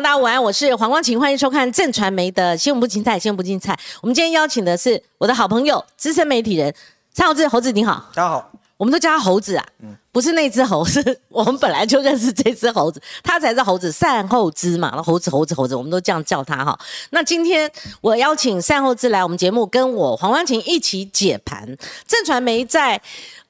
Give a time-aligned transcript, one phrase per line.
[0.00, 3.78] 大家午安，我是黄光琴，欢迎收看正传媒的新闻不精彩，新闻不精彩。
[4.00, 6.74] 我们今天邀请的是我的好朋友，资深媒体人
[7.12, 8.50] 蔡猴子，猴子你好，大家好。
[8.82, 9.64] 我们都叫他猴子啊，
[10.10, 11.00] 不是那只猴，是
[11.30, 16.76] 我们本来就认识这只猴子，他才是猴子善后之嘛，猴子猴子猴子，我们都这样叫他哈。
[17.10, 17.70] 那今天
[18.00, 21.64] 我邀请善后之来我们节目，跟我黄光琴一起解盘。
[22.08, 23.00] 正传媒在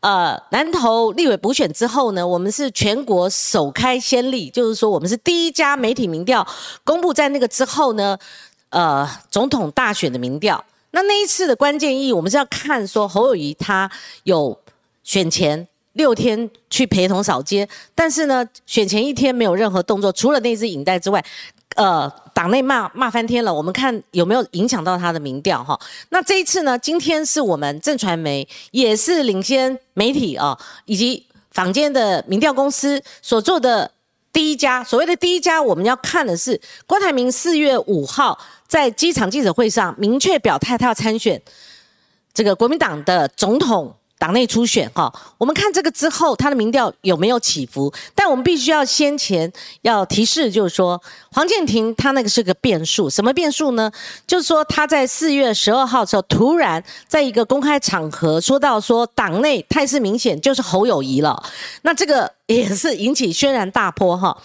[0.00, 6.46] 呃南投立委补选之后呢，我们是全国首开先例，就是说我们是第一家媒体民调
[6.84, 8.18] 公布在那个之后呢，
[8.68, 10.62] 呃总统大选的民调。
[10.90, 13.90] 那那一次的关键意义，我们是要看说侯友谊他
[14.24, 14.58] 有。
[15.04, 21.22] 选前六天去陪同扫街，但是呢，选前一天没有任何动作，除了那支影带之外，
[21.76, 23.52] 呃，党内骂骂翻天了。
[23.52, 25.78] 我们看有没有影响到他的民调哈？
[26.08, 33.90] 那这一次呢，今天是我们正传媒也是领先媒体啊，以及坊间的民调公司所做的
[34.32, 41.40] 第一家，所谓的第一家，我们要看的是郭台铭四月五号在机场记者会上明确表态，他要参选
[42.32, 43.94] 这个国民党的总统。
[44.22, 47.92] 党内初选哈，我们看这个之后，他的民调有没有起伏？
[48.14, 53.90] 但我们必须要先前要提示，就是说黄建庭他那个是个变数，什么变数呢？
[54.24, 61.42] 就是说他在四月十二号的时候，突然在一个公开场合说到说党内态势明显就是侯友谊了，
[61.82, 64.36] 那这个也是引起轩然大波哈。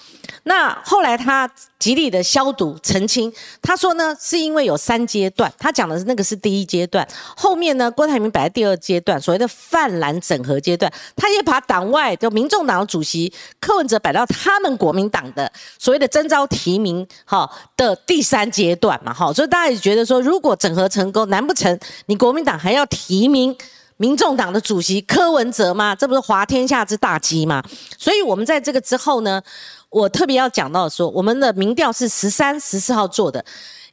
[0.43, 3.31] 那后来他极力的消毒澄清，
[3.61, 23.55] 他说呢是因为有三阶段，他讲的是那个是第一阶段，后面呢郭台铭摆在第二阶段，所谓的泛蓝整合阶段，他也把党外就民众党的主席柯文哲摆到他们国民党的所谓的征召提名哈的第三阶段嘛哈，所以大家也觉得说如果整合成功，难不成你国民党还要提名
[23.97, 25.95] 民众党的主席柯文哲吗？
[25.95, 27.63] 这不是滑天下之大稽吗？
[27.97, 29.41] 所以我们在这个之后呢？
[29.89, 33.43] 我特别要讲到说，我们的民调是十三、十四号做的，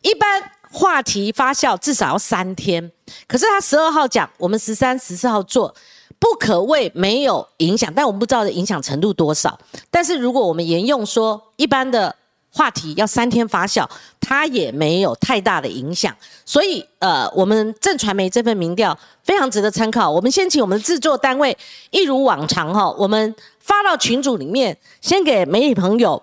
[0.03, 2.91] 一般话题发酵至少要三天。
[3.27, 5.75] 可是他十二号讲，我们十三、十四号做，
[6.19, 9.59] 不可谓没有影响，但我们不知道的影响程度多少。
[9.91, 12.15] 但是如果我们沿用说，一般的。
[12.57, 13.85] 话题要三天发酵，
[14.21, 16.15] 它也没有太大的影响，
[16.47, 20.09] 所以呃，我们正传媒这份民调非常值得参考。
[20.09, 21.57] 我们先请我们的制作单位
[21.91, 26.23] 一如往常哈，我们发到群组里面，先给媒体朋友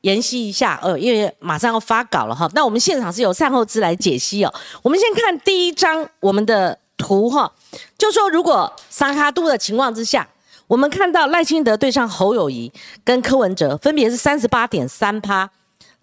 [0.00, 2.48] 研析一下，呃，因为马上要发稿了哈。
[2.54, 4.54] 那我们现场是由善后资来解析哦。
[4.80, 7.52] 我们先看第一张我们的图哈，
[7.98, 10.26] 就说如果三哈度的情况之下，
[10.68, 12.72] 我们看到赖清德对上侯友谊
[13.04, 15.50] 跟柯文哲分别是三十八点三趴。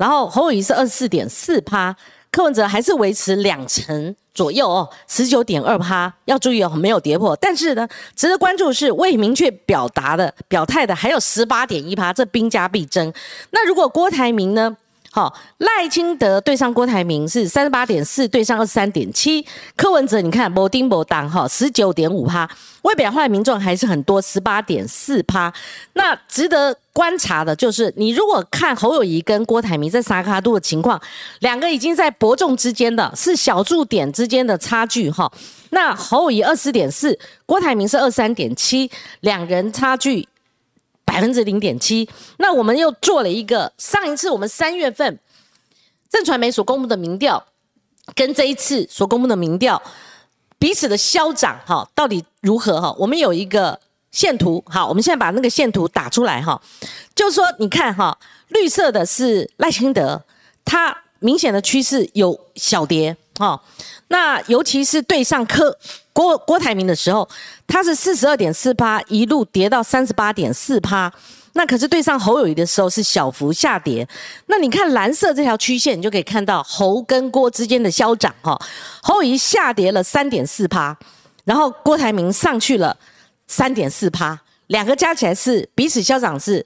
[0.03, 1.95] 然后侯友谊是二十四点四趴，
[2.29, 6.13] 柯文哲还是维持两成左右哦，十九点二趴。
[6.25, 7.33] 要注意哦，没有跌破。
[7.37, 13.13] 但是呢，值得关注是未明确表达的表态的还有十八点一趴，这兵家必争。
[13.51, 14.75] 那如果郭台铭呢？
[15.15, 22.49] 好，赖清德对上郭台铭是三十八点四对上二十三点七，柯文哲你看摩丁摩当哈十九点五趴，
[22.81, 25.53] 外表坏民众还是很多十八点四趴。
[25.93, 30.99] 那值得观察的就是，你如果看侯友谊跟郭台铭在沙卡度的情况，
[31.41, 35.31] 两个已经在伯仲之间的是小数点之间的差距哈。
[35.69, 40.27] 那侯友谊二十点四，郭台铭是二三点七，两人差距。
[41.05, 45.19] 百分之零点七，那我们又做了一个上一次我们三月份
[46.09, 47.43] 正传媒所公布的民调，
[48.15, 49.81] 跟这一次所公布的民调
[50.57, 52.95] 彼此的消长哈，到底如何哈？
[52.97, 53.79] 我们有一个
[54.11, 56.61] 线图，好，我们现在把那个线图打出来哈，
[57.13, 58.17] 就是说你看哈，
[58.49, 60.23] 绿色的是赖清德，
[60.63, 63.61] 他明显的趋势有小跌哈，
[64.13, 65.75] 那尤其是对上柯。
[66.13, 67.27] 郭郭台铭的时候，
[67.65, 71.11] 他是四十二点四趴，一路跌到三十八点四趴。
[71.53, 74.07] 那可是对上侯友谊的时候是小幅下跌。
[74.45, 78.55] 那你看蓝色这条曲线，你就可以看到侯跟郭之间的消长哈。
[79.01, 80.95] 侯友谊下跌了三点四趴，
[81.45, 82.95] 然后郭台铭上去了
[83.47, 86.63] 三点四趴，两个加起来是彼此消长是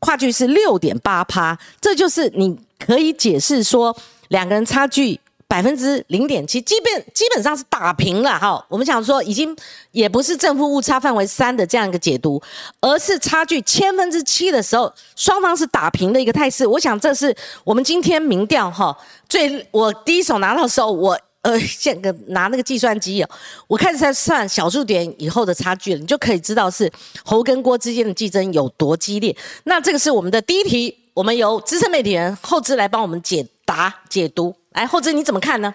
[0.00, 1.58] 跨距是六点八趴。
[1.80, 3.96] 这就是你可以解释说
[4.28, 5.18] 两个人差距。
[5.50, 8.64] 百分之零点七，基本基本上是打平了哈。
[8.68, 9.54] 我们想说，已经
[9.90, 12.40] 也不是正负误差范围三的这样一个解读，
[12.80, 16.64] 而是差距千分之七的时候，双方是打平的一个态势。
[16.64, 18.96] 我想这是我们今天民调哈，
[19.28, 23.28] 最我第一手拿到时候，我呃，现个拿那个计算机哦，
[23.66, 26.88] 我开始在算小数点以后的差距了，你就可以知道是
[27.24, 29.36] 侯跟郭之间的竞争有多激烈。
[29.64, 34.54] 那这个是我们的第一题，我们由资深媒体人后置来帮我们解答解读。
[34.70, 35.74] 来，后者你怎么看呢？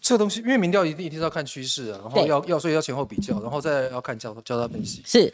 [0.00, 5.02] 这个东西，因为民调一定一定是要看趋势啊，然后要要所以要前后比较，然后再要看交交叉分析。
[5.06, 5.32] 是，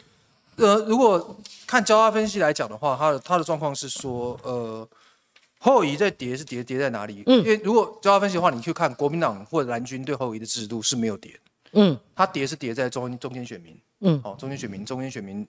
[0.56, 1.36] 呃，如果
[1.66, 4.88] 看交叉分析来讲的话，它的它的状况是说，呃，
[5.58, 7.24] 侯友谊在跌是跌跌在哪里？
[7.26, 11.38] 嗯，因为如果交叉分析的话，你去看国民党或者蓝军对后移的制度是没有跌，
[11.72, 15.44] 嗯，它跌是跌在中中间选民，嗯，哦，中间选民中间选民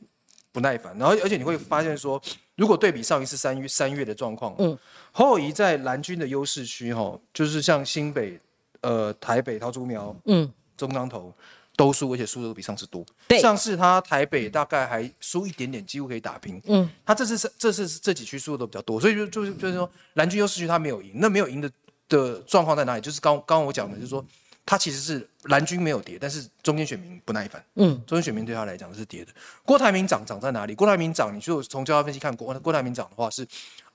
[0.51, 2.19] 不耐烦，然后而且你会发现说，
[2.61, 4.77] 如果对比上一次三月三月的状况，嗯，
[5.11, 8.39] 侯友谊在蓝军的优势区哈，就是像新北、
[8.81, 11.33] 呃台北、桃竹苗、嗯中彰投。
[11.77, 13.03] 都输，而且输的都比上次多。
[13.41, 16.61] 上次他台北大概还输一点点，几乎可以打平。
[16.65, 21.71] 嗯，他这次是这次是这几区输的都比较多，所以就就是就是说蓝军优势区他没有赢，那没有赢的
[22.09, 23.01] 的状况在哪里？
[23.01, 24.23] 就是刚刚刚我讲的，就是说
[24.65, 27.63] 他其实是蓝军没有跌，但是中间选民不耐烦。
[27.75, 29.31] 嗯，中间选民对他来讲是跌的。
[29.63, 30.75] 郭台铭涨涨在哪里？
[30.75, 33.47] 郭台铭涨，你就从交叉分析看郭郭台铭涨的话是，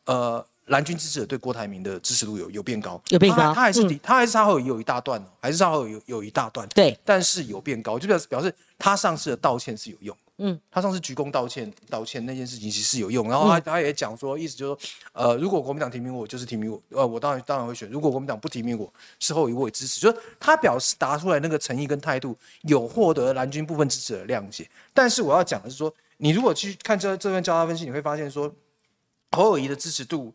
[0.04, 0.46] 呃。
[0.66, 24.68] 蓝军支持者对郭台铭的支持度有有变高，有变高，他还是他还是差后有一大段哦，还是差后有有一大段，对，但是有变高，就表示表示他上次的道歉是有用，嗯，他上次鞠躬道歉道歉那件事情其实是有用，然后他他也讲说，意思就是说，呃，如果国民党提名我，就是提名我，呃，我当然当然会选；如果国民党不提名我，事后我也支持，就是他表示答出来那个诚意跟态度，有获得蓝军部分支持的谅解。
[24.92, 28.54] 但是我要讲的是说，你如果去看这这份交叉分析，你会发现说，
[29.32, 30.34] 侯友谊的支持度。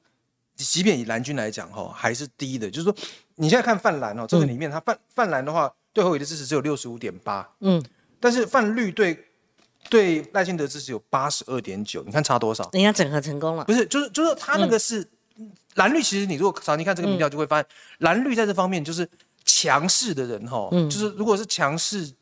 [0.58, 2.70] 即便以蓝军来讲，哈，还是低的。
[2.70, 2.96] 就是说，
[3.36, 7.84] 你现在看泛蓝哦，这个里面，它泛泛蓝的话，对侯友的支持只有六十五点八，嗯，
[8.20, 9.28] 但是泛绿对
[9.90, 12.70] 对赖清德支持有八十二点九，你看差多少？
[12.74, 13.66] 人家整合成功了。
[13.66, 15.08] 不是，就是就是他那个是
[15.76, 17.66] 蓝绿，其实你如果长期看这个民调，就会发现
[18.00, 19.08] 蓝绿在这方面就是
[19.46, 22.14] 强势的人，哈，就是如果是强势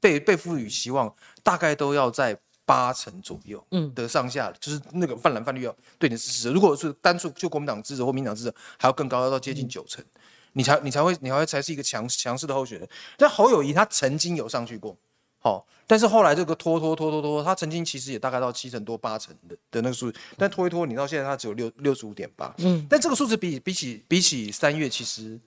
[0.00, 2.38] 被被赋予希望，大概都要在。
[2.68, 6.50] 八成左右，嗯，的上下就是那个泛蓝泛绿要对你支持。
[6.50, 10.04] 如果是单数就国民党支持或民党支持，还要更高，要到接近九成，
[10.52, 12.86] 你才你才会你才会才是一个强强势的候选人。
[13.16, 14.94] 但侯友谊他曾经有上去过，
[15.38, 25.38] 好，但是后来这个拖拖拖拖拖，它曾经其实也大概到七成多八成的的那个数字，但拖一拖，你到现在它只有六六十五点八，嗯，但这个数字比比起比起三月其实。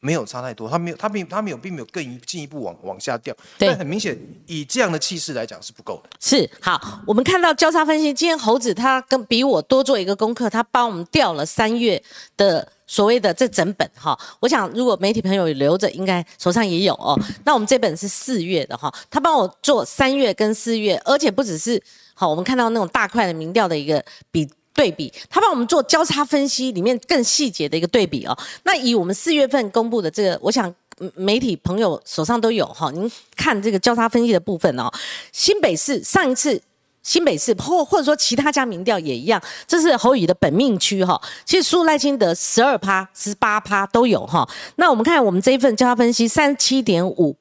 [0.00, 3.34] 没有差太多，他没有，他并他没有，并没有更一进一步往往下掉。
[3.58, 4.16] 但很明显，
[4.46, 6.10] 以这样的气势来讲是不够的。
[6.20, 12.00] 是好，我们看到交叉分析，今天猴子他跟比我多做一个功课，他帮我们调了三月
[12.36, 14.16] 的所谓的这整本哈。
[14.40, 17.18] 我想如果媒体朋友留着，应该手上也有哦。
[17.44, 21.82] 那我们这本是四月的哈，他帮我做三月跟四月，而且不只是
[22.14, 24.48] 好，我们看到那种大块的民调的一个比。
[24.76, 28.38] 对比，他帮我们做交叉分析，里面更细节的一个对比哦。
[28.64, 30.72] 那以我们四月份公布的这个，我想
[31.14, 32.90] 媒体朋友手上都有哈。
[32.90, 34.90] 您看这个交叉分析的部分哦。
[35.32, 36.60] 新北市上一次
[37.02, 41.20] 新北市或或者说其他家民调也一样，这是侯宇的本命区哈。
[41.46, 44.46] 其实输赖清德十二趴、十八趴都有哈。
[44.76, 47.34] 那我们看我们这一份交叉分析，三十七点五。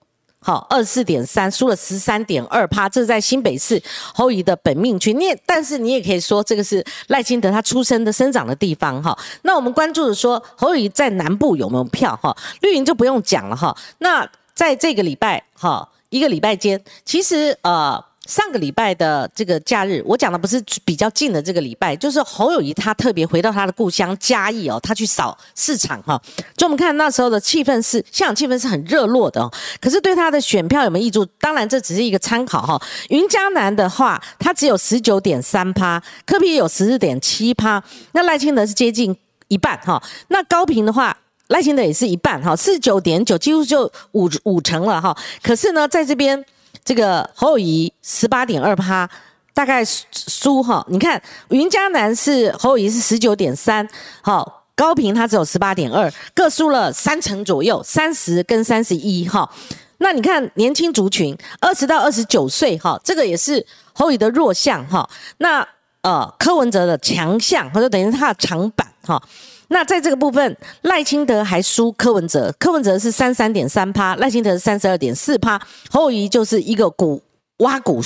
[0.46, 3.82] 好，二十四点三，输了十三点二趴，这是在新北市
[4.14, 5.12] 侯乙的本命区。
[5.12, 9.02] 你也，但是你也可以说，这个是赖清德他出生的、生长的地方。
[9.02, 12.16] 哈，那我们关注的说，侯乙在南部有没有票？
[12.22, 13.56] 哈，绿营就不用讲了。
[13.56, 18.06] 哈，那在这个礼拜，哈，一个礼拜间，其实呃。
[18.26, 26.20] 上个礼拜的这个假日，我讲的不是比较近的这个礼拜，就是侯友谊他特别回到他的故乡嘉义哦，他去扫市场哈。
[26.58, 29.52] 就我们看那时候的气氛是，现场气氛是很热络的哦。
[29.80, 31.24] 可是对他的选票有没有益处？
[31.40, 32.82] 当然这只是一个参考哈。
[33.10, 37.84] 云嘉南的话，他只有十九点三趴，柯比有十四点七趴，
[38.14, 39.16] 那赖清德是接近
[39.50, 40.02] 一半哈。
[40.30, 41.16] 那高平的话，
[41.50, 45.16] 赖清德也是一半哈，四九点九，几乎就五五成了哈。
[45.44, 46.44] 可是呢，在这边。
[46.86, 49.10] 这个侯友谊十八点二趴，
[49.56, 50.86] 大概输输哈。
[50.88, 53.86] 你看云嘉南是侯友谊是十九点三，
[54.22, 59.50] 好高平他只有十八点二，各输了三成左右，三十跟三十一哈。
[59.98, 65.10] 那你看年轻族群二十到二十九岁哈，这个也是侯友的弱项哈。
[65.38, 65.68] 那
[66.02, 69.22] 呃柯文哲的强项，或者等于他的长板好。
[69.70, 75.60] 那在这个部分，赖清德还输柯文哲，柯文哲是三三点三趴，赖清德是三十二点四趴，
[75.90, 77.20] 后移就是一个股
[77.58, 78.00] 挖股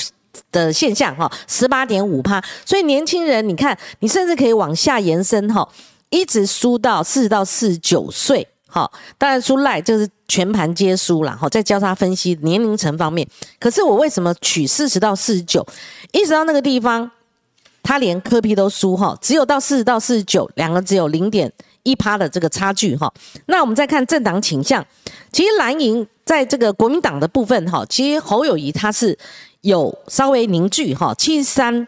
[0.54, 2.42] 的现象哈，十八点五趴。
[2.66, 5.68] 所以年轻人，你看，你甚至可以往下延伸哈，
[6.10, 8.90] 一直输到四十到四十九岁哈。
[9.18, 13.28] 当然输赖就是全盘皆输了哈，在交叉分析年龄层方面，
[13.60, 15.68] 可是我为什么取四十到四十九，
[16.14, 17.12] 一直到那个地方？
[17.82, 21.52] 他连科批都输哈，只有到四十到四十九，两个只有零点
[21.84, 23.12] 一趴的这个差距哈。
[23.46, 24.86] 那我们再看政党倾向，
[25.32, 29.18] 其实蓝营在这个国民党的部分哈，其实侯友谊他是
[29.62, 31.88] 有稍微凝聚哈，七十三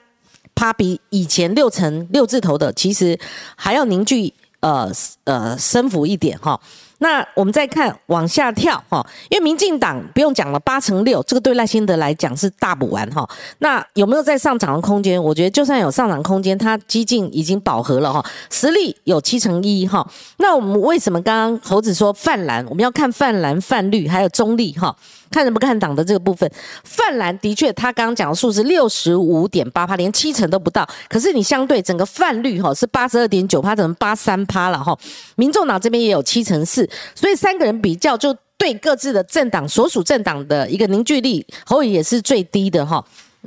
[0.56, 3.20] 趴比以前六成六字头的其实
[3.56, 4.92] 还要凝聚呃
[5.26, 6.60] 呃升幅一点哈。
[7.02, 13.28] 那我们再看往下跳哈，因为民进党不用讲了，八成六，这个对赖清德来讲是大补完哈。
[13.58, 15.22] 那有没有在上涨的空间？
[15.22, 20.08] 我觉得就算有上涨空间，它激进已经饱和了哈，实力有七成一哈。
[20.38, 22.64] 那我们为什么刚刚猴子说泛蓝？
[22.68, 24.96] 我们要看泛蓝、泛绿还有中立哈。
[25.32, 26.48] 看人不看党的这个部分，
[26.84, 30.88] 泛蓝的确，他刚刚讲的数是六十五点八趴，连七成都不到。
[31.10, 34.96] 可是你相对整个泛绿哈是八十二点九趴，等八三趴了哈。
[35.38, 43.04] 民众党这边也有七成四，所以三个人比较，就对各自的政党所属政党的一个凝聚力，侯宇也是最低的哈。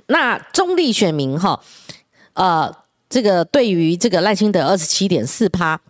[0.07, 1.61] 那中立选民哈，
[2.33, 2.75] 呃，
[3.09, 5.81] 这个对于这个赖清德二十七点四趴。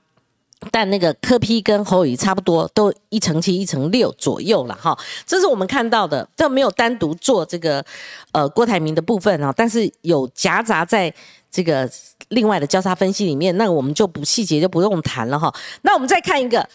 [0.70, 4.98] 但那个柯批跟侯宇差不多，都一层七、一层六左右了哈。
[5.26, 7.84] 这是我们看到的，这没有单独做这个
[8.32, 11.12] 呃郭台铭的部分啊，但是有夹杂在
[11.50, 11.90] 这个
[12.28, 15.54] 另外的交叉分析里面，那我们就不细节就不用谈了哈。
[15.82, 16.68] 那我们再看一个。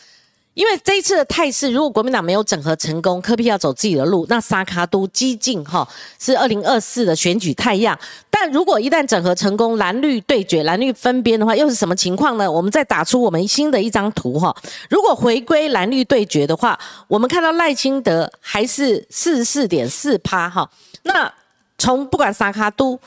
[0.56, 5.88] 因为这一次的态势，如果国民党没有整合成功，科比要走自己的路，那沙卡都激进哈，
[6.20, 7.98] 是二零二四的选举太阳。
[8.30, 12.52] 但如果一旦整合成功，蓝绿对决，蓝绿分边的话，又是什么情况呢？
[12.52, 14.54] 我们再打出我们新的一张图哈。
[14.90, 16.78] 如果回归蓝绿对决的话，
[17.08, 20.70] 我们看到赖清德还是四十四点四趴哈。
[21.04, 21.32] 那
[21.78, 23.00] 从不管沙卡都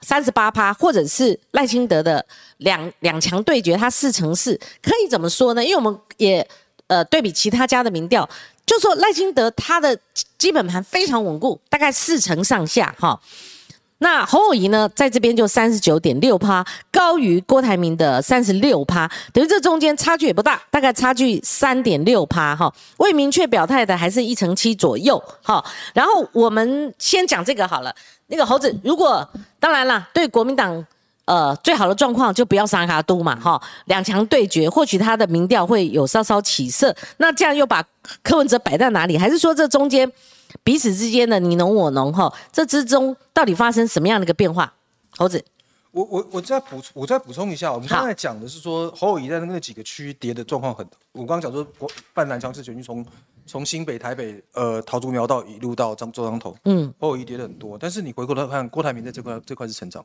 [0.00, 2.24] 三十八趴，或者是赖清德的
[2.58, 5.64] 两两强对决，他四成四，可以怎么说呢？
[5.64, 6.46] 因为我们也。
[6.90, 8.28] 呃，对比其他家的民调，
[8.66, 9.96] 就说赖清德他的
[10.36, 13.20] 基本盘非常稳固，大概四成上下哈。
[13.98, 22.74] 那侯友谊呢，在这边就三十九点六趴，高于郭台铭的三十六趴，等于这中间差距也不大，大概差距三点六趴哈。
[22.96, 25.64] 未明确表态的还是一成七左右哈。
[25.94, 27.94] 然后我们先讲这个好了，
[28.26, 29.24] 那个猴子，如果
[29.60, 30.84] 当然了，对国民党。
[31.30, 36.92] 呃，最好的状况就不要沙卡都嘛，哈，两强对决，或许他的民调会有稍稍起色。
[37.18, 37.80] 那这样又把
[38.20, 39.16] 柯文哲摆在哪里？
[39.16, 40.10] 还是说这中间
[40.64, 44.74] 彼此之间的你侬我侬，哈，这之中到底发生什么样的一个变化？
[45.16, 45.40] 猴子，
[45.92, 53.06] 我我我再补我再补充一下，我们刚才讲的是说侯友谊在那几个区跌的状况很，我刚刚讲说国泛蓝强势选区从
[53.46, 60.04] 从新北、台北、呃桃竹苗到一路到张周张头，嗯，侯友谊跌的很多，但是你回过头看郭台铭在这块这块是成长。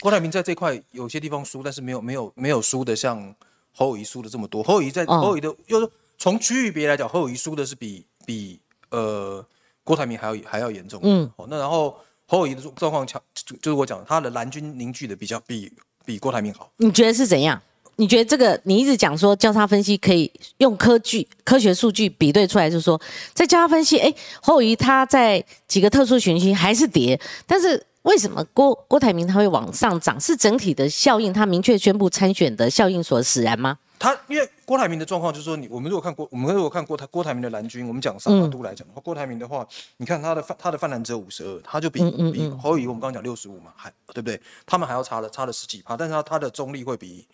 [0.00, 3.34] 郭台铭在这块有些地方输，但是没有没有没有输的像
[3.72, 4.62] 侯友谊输的这么多。
[4.62, 8.58] 侯友谊在侯友谊的，就是从区域别来讲，侯友谊输的是比比
[8.90, 9.44] 呃
[9.84, 10.98] 郭台铭还要还要严重。
[11.04, 11.96] 嗯，好，那然后
[12.26, 13.22] 侯友谊的状况强，
[13.60, 15.72] 就是我讲他的蓝军凝聚的比较比
[16.04, 16.70] 比郭台铭好。
[16.78, 17.62] 你觉得是怎样？
[17.96, 23.00] 你觉得这个你一直讲说交叉分析可以用科据科学数据比对出来，就是说
[23.34, 27.86] 在交叉分析，哎，侯友谊他在几个特殊选区还是跌，但是。
[28.02, 30.20] 为什么郭郭台铭他会往上涨？
[30.20, 33.78] 是整体的效应，他明确宣布参选的效应所使然吗？
[33.98, 39.64] 他因为郭台铭的状况就是说，你我们如果看郭，我们如果看郭台郭台铭的蓝军，我们讲上马都来讲的话，郭台铭的话，
[39.98, 44.40] 你看他的他的泛蓝只有五十二，他就比比侯友谊我们刚刚讲六十五嘛，还对不对？
[44.66, 47.24] 他们还要差了差了十几趴，但是他他的中立会比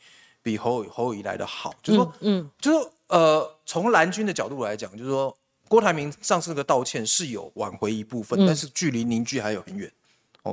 [0.43, 5.35] 比侯侯友谊来的好，就是说，嗯，就是呃，从蓝军的角度来讲，就是说
[5.69, 9.91] 郭台铭上次那个道歉是有挽回一部分，但是距离凝聚还有很远。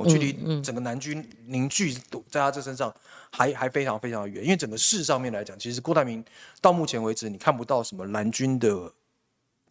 [0.04, 1.94] 距离整个南军凝聚
[2.28, 2.92] 在他这身上
[3.30, 6.24] 还还非常非常的远，因为整个市上面来讲，其实郭台铭
[6.60, 8.92] 到目前为止你看不到什么蓝军的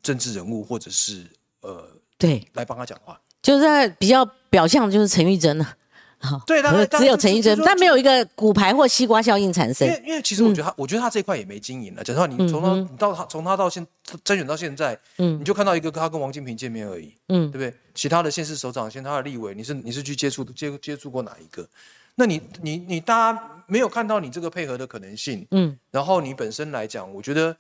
[0.02, 1.26] 政治人物或者是
[1.62, 1.86] 呃
[2.18, 2.48] 对。
[2.54, 5.66] 来帮他讲话，就是在比较表象就是陈玉珍
[6.32, 6.44] 了。
[6.46, 6.62] 对，
[6.98, 9.88] 只有陈奕贞，但没有一个骨牌或西瓜效应产生。
[9.88, 12.04] 因为，因为其实我觉得他，我觉得他这一块也没经营了。
[12.04, 13.86] 假设你从他，你到他，从他到现
[14.24, 17.74] 甄选到现在，嗯，你就看到一个他跟王金平见面而已，嗯，对不对？
[17.94, 21.68] 其他的县市首长、其他的立委，你是你是去接触接接触过哪一个？
[22.16, 27.56] 那你你你大家没有看到你这个配合的可能性，嗯，然后你本身来讲，我觉得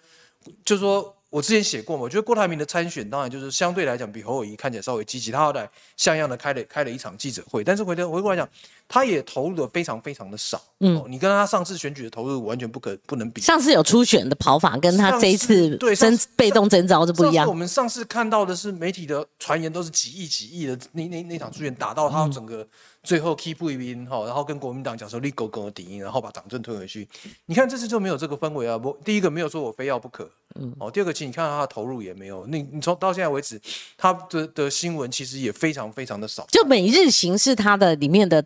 [0.65, 1.14] 就是说。
[1.35, 8.49] 我之前写过嘛，我觉得郭台铭的参选当然就是相对来讲比侯友谊看起来稍微积极，他好歹像样的开了开了一场记者会，但是回头回过来讲，
[8.87, 10.61] 他也投入的非常非常的少。
[10.79, 13.41] 嗯，你跟他上次选举的投入完全不可不能比。
[13.41, 17.47] 上次有初选的跑法，跟他这一次对征被动征召是不一样。
[17.47, 22.67] 我们上次看到的是媒体的传言都是几亿几亿的那那那场初选打到他整个。
[23.05, 27.07] 最后 keep 一兵哈，然后跟国民党讲说立狗狗的底音，然后把党政推回去。
[27.45, 28.79] 你看这次就没有这个氛围啊！
[28.79, 30.27] 不，第一个没有说我非要不可，
[30.59, 32.47] 嗯，哦，第二个其实你看到他的投入也没有。
[32.47, 33.61] 那你从到现在为止，
[33.95, 36.47] 他的的新闻其实也非常非常的少。
[36.49, 38.43] 就每日行是他的里面的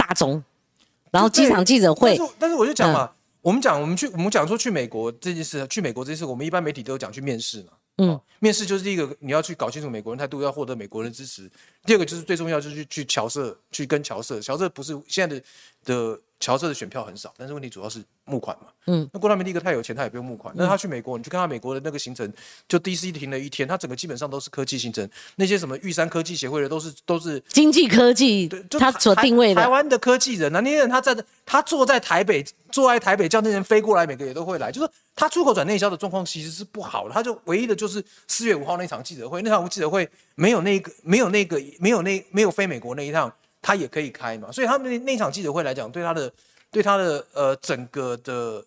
[0.00, 0.42] 大宗，
[1.10, 2.16] 然后机场记者会。
[2.16, 7.72] 但是但是我就讲嘛，我们讲我们去我们讲说去美国这件事，去美国这件事，我们一般媒体都有讲去面试嘛。
[7.98, 11.50] 嗯，面试就是第一个，你要去搞清楚美国人态度，要获得美国人支持。
[11.84, 14.40] 第二个就是最重要，就是去去侨社，去跟侨社。
[14.40, 15.44] 侨社不是现在的
[15.84, 18.68] 的乔瑟的选票很少，但是问题主要是募款嘛。
[18.86, 20.52] 嗯，那郭台铭第一个太有钱，他也不用募款。
[20.56, 22.32] 那他去美国，你去看他美国的那个行程，
[22.66, 25.06] 就 DC 停了一天，他整个基本上都是科技行程。
[25.36, 32.42] 那些什么玉山科技协会的，都是都是经济科技，他所定位的台湾的科技人啊，那些人他在他坐在台北，
[32.72, 34.72] 坐在台北叫那人飞过来，每个也都会来。
[34.72, 37.12] 就是他出口转内销的状况其实是不好的。
[37.12, 43.30] 他就唯一的就是四月五号那场记者会，那场记者会没有那个没有那个没有那没有飞美国那一趟，
[43.62, 44.52] 他也可以开嘛。
[44.52, 46.32] 所以他们那那场记者会来讲，对他的。
[46.72, 48.64] 对他的呃整个的，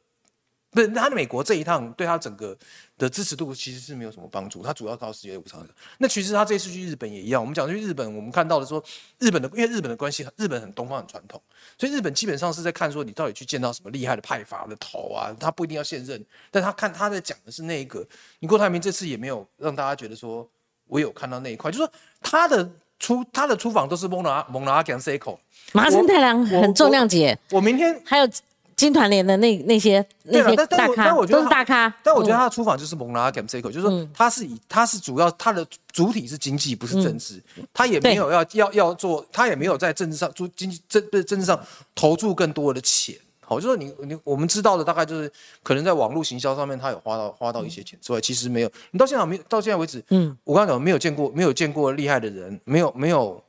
[0.71, 2.53] 不是他的美国这一趟对他整个
[2.97, 5.69] 的支持度其实是没有什么帮助，他主要靠世界五常的。
[5.99, 8.83] 那其实他这次去日本也一样，我们讲去日本，我们看到的说
[9.19, 11.41] 日本的，因为日本的关系，日本很东方很传统，
[11.77, 16.21] 所以日本基本上是在看说你到底去见到什么厉害的派阀的头啊，他不一定要现任，
[16.51, 18.05] 但他看他在讲的是那一个。
[18.39, 20.45] 你郭台铭这次也没有让大家觉得说
[20.87, 22.69] 我有看到那一块，就是说他的。
[23.03, 25.37] 出他的出访都是蒙拉蒙拉讲 C 口，
[25.73, 27.35] 麻生太郎很重量级。
[27.51, 28.29] 我明天还有
[28.77, 31.93] 金团联的那那些那些大咖，都是大咖。
[32.01, 37.43] 但我觉得他的出访就是蒙拉讲 C 口，就是说他是以他是主要他的主体是经济，不是政治。
[37.73, 41.59] 他也没有要要要做，他也没有在政治上做经济政不是政治上
[41.93, 43.13] 投注更多的钱。
[43.45, 45.31] 好，就是你你我们知道的大概就是
[45.61, 48.71] 可能在网络行销上面，他有花到花到一些钱之外，其实没有。
[48.91, 53.41] 你到现在没到现在为止，嗯，我刚刚讲没有见过没有见过厉害的人，没有没有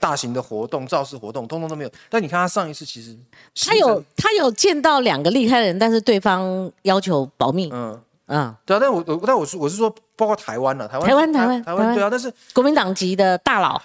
[0.00, 1.90] 大型的活动造势活动，通通都没有。
[2.08, 3.16] 但你看他上一次其实
[3.64, 7.70] 他有他有见到两个厉害的人，但是对方要求保密。
[7.72, 13.82] 嗯嗯，对啊，但我我但我是我是说，包括台湾了，台湾台湾台湾台湾对啊，但是国民党籍的大佬，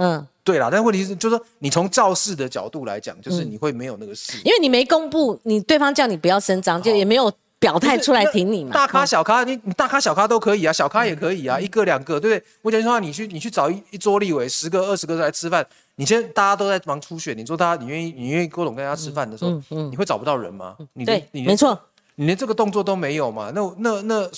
[0.00, 0.26] 嗯。
[0.42, 7.30] 对啦，但问题是，就是说，你从造势的角度来讲，就是你会没有那个势，因为你没公布，你对方叫你不要声张，就也没有
[7.60, 8.72] 表态出来挺你嘛。
[8.72, 12.44] 大咖小咖，你你大咖小咖都可以啊，小咖也可以啊，一个两个，对不对？
[12.62, 15.64] 我讲句话，你去你去找一一桌立委，十个二十个来吃饭，
[15.96, 20.74] 你现在大家都在忙初选，你说大家你愿意你愿意郭董跟大家吃饭的时候，你会找不到人吗？
[20.94, 21.78] 你对，没错，
[22.16, 23.52] 你连这个动作都没有嘛？
[23.54, 24.30] 那那那，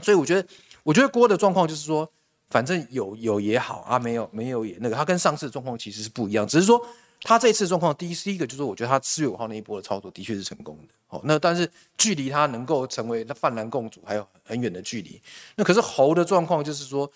[0.00, 0.48] 所以我觉得，
[0.84, 2.08] 我觉得郭的状况就是说。
[2.50, 6.84] 反正有有也好啊，没有没有也那个，他跟上次的状况其实是不一样，只是说
[7.22, 15.20] 他这次状况，第一第一个就是我觉得他四月五号那一波的操作的确是成功的，哦，那但是距离他能够成为那泛蓝共主还有很远的距离。
[15.54, 17.10] 那可是猴的状况就是说，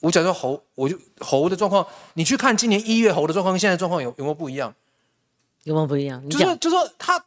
[0.00, 4.72] 我讲说猴，我就猴的状况，你去看今年一月猴的状况跟现在状况有有没有不一样？
[5.64, 6.22] 有没有不一样？
[6.28, 7.18] 就是就说他，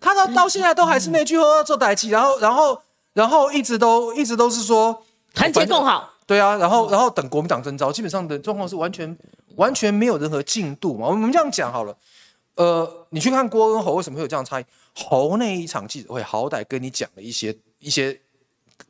[0.00, 6.13] 他到到现在都还是那句话做代气，然后然后然后一直都一直都是说团结更好。
[6.26, 9.16] 对啊，然后然后等国民党征召，基本上的状况是完全
[9.56, 11.06] 完全没有任何进度嘛。
[11.06, 11.96] 我们这样讲好了，
[12.56, 14.64] 呃，你去看郭跟侯为什么会有这样差异？
[14.94, 18.18] 侯那一场记者会好歹跟你讲了一些一些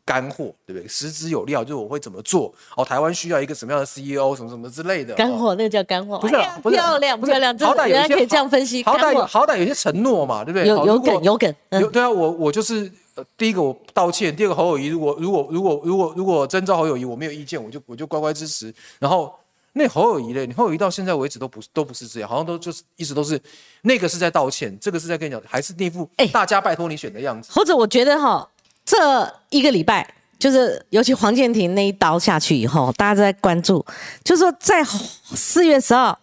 [0.04, 0.88] 干货，对不对？
[0.88, 2.85] 实质有料，就是我会怎么做哦。
[2.85, 5.14] 台湾需要一个什么样的 CEO，什么什么之类的。
[5.14, 7.59] 干货，那个叫干货，不是漂亮漂亮。
[7.59, 10.66] 好歹有些可以这样分析，好歹好歹有些承诺嘛，对不对？
[10.66, 11.54] 有有梗有梗。
[11.70, 12.90] 有对啊，我我就是。
[13.16, 18.74] 呃，第一个我道歉，第二个侯友谊，如果如果如果如果如果征召侯友谊，我没有意见，我就我就乖乖支持。
[18.98, 19.33] 然后
[19.72, 23.40] 那侯友谊嘞，你侯友谊到现在为止都不都不是这样，好像都就是一直都是
[23.83, 27.52] 那个是在道歉，这个是在跟你讲，还是那副大家拜托你选的样子。
[27.52, 28.50] 或者我觉得哈，
[28.84, 33.84] 这一个礼拜，就是尤其黄建庭那一刀下去以后，大家都在关注，
[34.22, 36.16] 就是说在四月十二。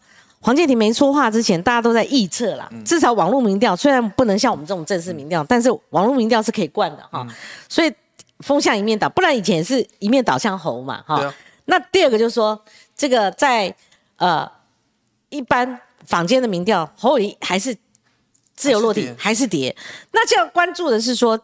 [0.44, 2.68] 黄建庭没说话之前，大家都在臆测啦。
[2.84, 7.24] 至少网络民调虽然不能像我们这种正式民调，但是网络民调是可以灌的哈。
[7.70, 7.94] 所以
[8.40, 11.32] 风向一面倒，不然以前是一面倒向侯嘛哈。
[11.66, 12.60] 那第二个就是说，
[12.96, 13.72] 这个在
[14.16, 14.52] 呃
[15.30, 17.78] 一般坊间的民调，侯友还是
[18.56, 19.76] 自由落地，还是跌。
[20.12, 21.40] 那就要关注的是说，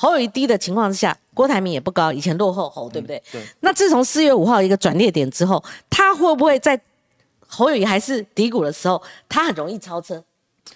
[0.00, 3.22] 侯友谊低的情况之下，郭台铭也不高，以前落后侯，对不对？
[3.30, 3.42] 对。
[3.60, 6.80] 那自从四月五号一个转捩点之后，他会不会在？
[7.52, 10.22] 侯友谊还是低谷的时候，他很容易超车，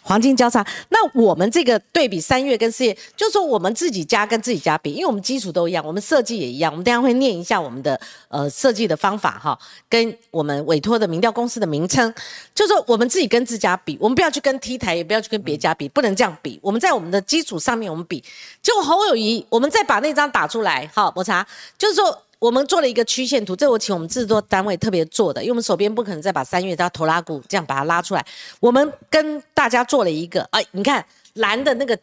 [0.03, 0.67] 黄金交叉。
[0.89, 6.73] 那我们这个对比三月跟四月，就说我们自己家跟自己家比，因为我们基础都一样，我们设计也一样。
[6.73, 12.13] 我们等下会念一下我们的呃设计的方法哈，跟我们委托的民调公司的名称，
[12.55, 16.59] 就说我们自己跟自家比，我们不要去跟 T 台，也不要去跟别家比，不能这样比。
[16.63, 18.23] 我们在我们的基础上面我们比，
[18.63, 21.47] 结果侯友谊，我们再把那张打出来，好，摩擦，
[21.79, 22.24] 就是说。
[22.45, 28.23] 我们做了一个曲线图，这我请我们制作单位特别做的，因为我们手边不可能再把三月到头拉股这样把它拉出来。
[28.61, 31.03] 我们跟大家做了一个，哎，你看
[31.33, 31.99] 蓝的那个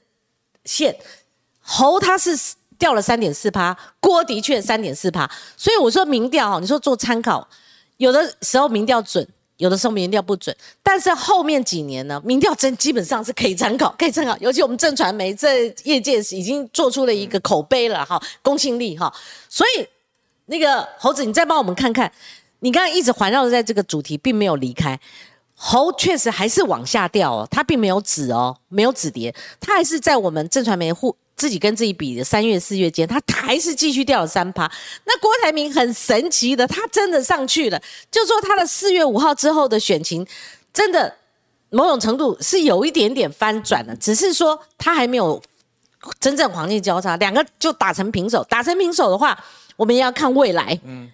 [0.65, 0.97] 线，
[1.60, 2.36] 猴它是
[2.80, 7.47] 掉了三点四趴，郭的确三点四趴，所以我说民调哈，你说做参考，
[7.97, 9.27] 有的时候民调准，
[9.58, 19.13] 有的时候民调不准，但是后面几年呢，民调真基本上是可以参考，可以参考，尤其我们正传媒在业界已经做出了一个口碑了哈，公信力哈，
[19.47, 19.88] 所以。
[20.52, 22.12] 那个猴子，你再帮我们看看，
[22.60, 25.00] 你刚刚一直环绕在这个主题，并没有离开。
[25.56, 34.70] 猴确实还是往下掉哦，它并没有止哦，没有止跌，它还是在我们正传媒互自己跟自己比的三月四月间，它还是继续掉了三趴。
[35.06, 40.28] 那郭台铭很神奇的，他真的上去了，就说他的四月五号之后的选情，
[40.74, 41.16] 真的
[41.70, 45.42] 某种程度是有一点点翻转了，只是说他还没有
[46.20, 48.44] 真正黄金交叉，两个就打成平手。
[48.50, 49.40] 打成平手的话，
[49.82, 50.80] 我们也要看未来。
[50.84, 51.10] 嗯。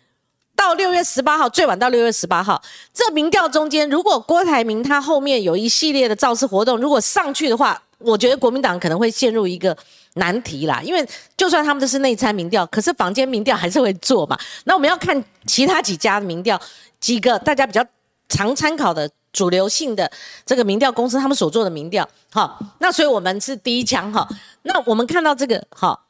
[0.54, 9.78] 到六月十八号，最晚到六月十八号，这民调中间，如果郭台铭他后面有一系列的造势活动，如果上去的话，我觉得国民党可能会陷入一个
[10.16, 10.82] 难题啦。
[10.84, 14.38] 因为就算他们这是内参民调，可是坊间民调还是会做嘛。
[14.66, 16.60] 那我们要看其他几家的民调，
[17.00, 17.86] 几个大家比较
[18.28, 20.12] 常参考的主流性的
[20.44, 22.06] 这个民调公司他们所做的民调。
[22.32, 24.28] 好，那所以我们是第一枪哈。
[24.64, 26.04] 那我们看到这个好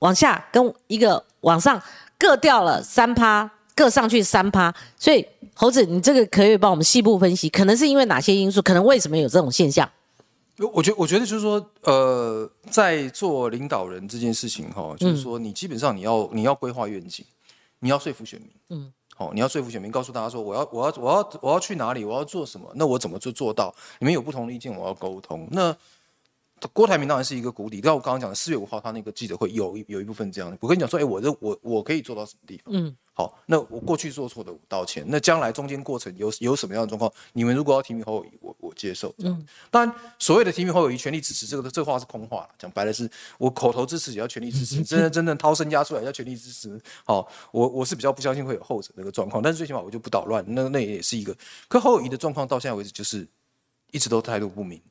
[0.00, 1.82] 往下跟一个往上
[2.18, 3.50] 各掉了三趴。
[3.76, 8.62] 各上去三趴，所以猴子，你这个可以帮我们细部分析，可能是因为哪些因素？
[8.62, 9.90] 可能为什么有这种现象？
[10.72, 17.26] 我觉我觉得就是说，呃，在做领导人这件事情哈，就是说你基本上你要你要规划愿景，
[17.80, 23.74] 你要说服选民，嗯，好，你要说服选民，告诉大家说我要我要我要我要去哪里，我要做什么，那我怎么做做到？
[23.98, 25.48] 你们有不同的意见，我要沟通。
[25.50, 25.76] 那
[26.72, 32.74] 郭台铭当然是一个谷底，但我刚刚讲的四月五号他那个记者会有有一部分这样的，我跟你讲说，哎，我这我我可以做到什么地方？
[32.74, 32.96] 嗯。
[33.16, 35.04] 好，那我过去做错的我道歉。
[35.06, 37.08] 那将来中间过程有有什么样的状况？
[37.32, 39.14] 你们如果要提名侯友谊，我我接受。
[39.18, 42.48] 嗯，当然所谓的提名侯友谊，全力支持这个这话是空话了。
[42.58, 46.76] 讲白了是，我口头支持也要全力支持， 真的真正掏身家出来要全力支持。
[47.04, 50.44] 好，我我是比较不相信会有后者那个状况，但是最起码我就不捣乱。
[50.48, 51.32] 那那也是一个。
[51.68, 53.24] 可侯友谊的状况到现在为止就是
[53.92, 54.82] 一直都态度不明。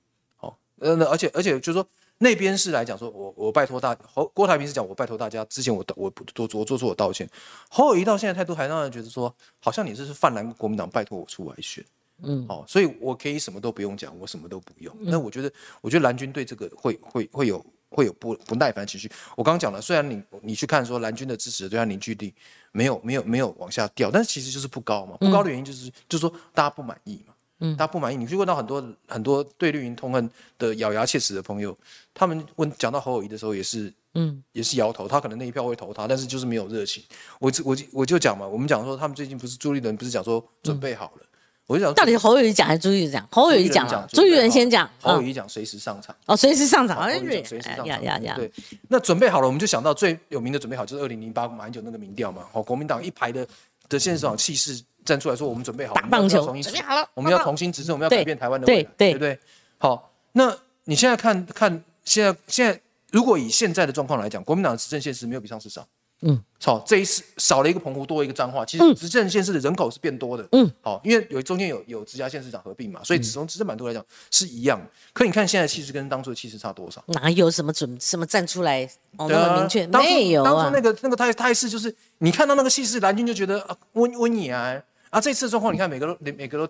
[0.79, 1.88] 好，呃，那而且而且就是说。
[2.19, 7.27] 那边是来讲说，我我拜托大侯郭台铭是讲我拜托大家，之前我我不做做做出我道歉，
[7.69, 11.83] 侯友谊到现在态度还让人觉得说，好像你这是泛蓝国民党拜托我出来选，
[12.21, 14.95] 嗯，好，所以我可以什么都不用讲，我什么都不用。
[15.01, 19.12] 那我觉得，我觉得蓝军对这个会会会有会有不不耐烦情绪。
[19.36, 22.33] 我刚刚讲了，虽然你你去看说蓝军的支持对他凝聚力
[22.71, 27.32] 没有没有没有往下掉，但是其实就是不高嘛，不高的原因就是就是说大家不满意嘛。
[27.63, 28.17] 嗯，他不满意。
[28.17, 31.76] 你去问到很多很多对绿营痛恨的咬牙切齿的朋友，
[32.13, 35.08] 他们问讲到侯友谊的时候，也是嗯，也是摇头。
[35.08, 37.02] 他可能那一票会投他，但是就是没有热情。
[37.39, 41.26] 我我我就讲嘛，我们讲说他们最近不是朱立伦不是讲说准备好了，
[41.65, 43.28] 我就讲到底侯友谊讲还是朱立伦讲？
[43.32, 44.89] 侯友谊讲了，朱立伦先讲。
[44.99, 48.36] 侯友谊讲随时上场哦，随时上场，哎，随时上场。
[48.36, 48.52] 对，
[48.89, 52.43] 那准备好了，我们就想到最有名的准备好就是二零零八马英九那个民调嘛。
[52.52, 53.47] 好，国民党一排的
[53.88, 54.84] 的现场气势。
[55.03, 59.37] 站出来说，我们准备好打棒球，准备好了，我们要重新执政，我们要改变台湾的未来，对不对？
[59.77, 62.79] 好，那你现在看看，现在现在
[63.11, 65.85] 如果以现在的状况来讲，国民党的执政现实没有比上次少，
[66.21, 74.81] 嗯，好，这一次少了一个澎湖，多了一个彰化，其实执政县市的人口是变多的，嗯，好，因为有中间有有直辖县市长合并嘛，所以从执政版图来讲是一样。
[75.11, 77.03] 可你看现在气势跟当初的气势差多少？
[77.07, 79.85] 哪有什么准什么站出来那么明确？
[79.87, 84.81] 没有啊，当初那个那个态态势就是你看到那个气势，蓝军就觉得啊温温野啊。
[85.13, 86.67] 啊，这次状况你看，每个都每个都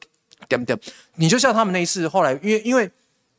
[0.49, 0.77] 点点，
[1.15, 2.91] 你就像他们那一次，后来因为因为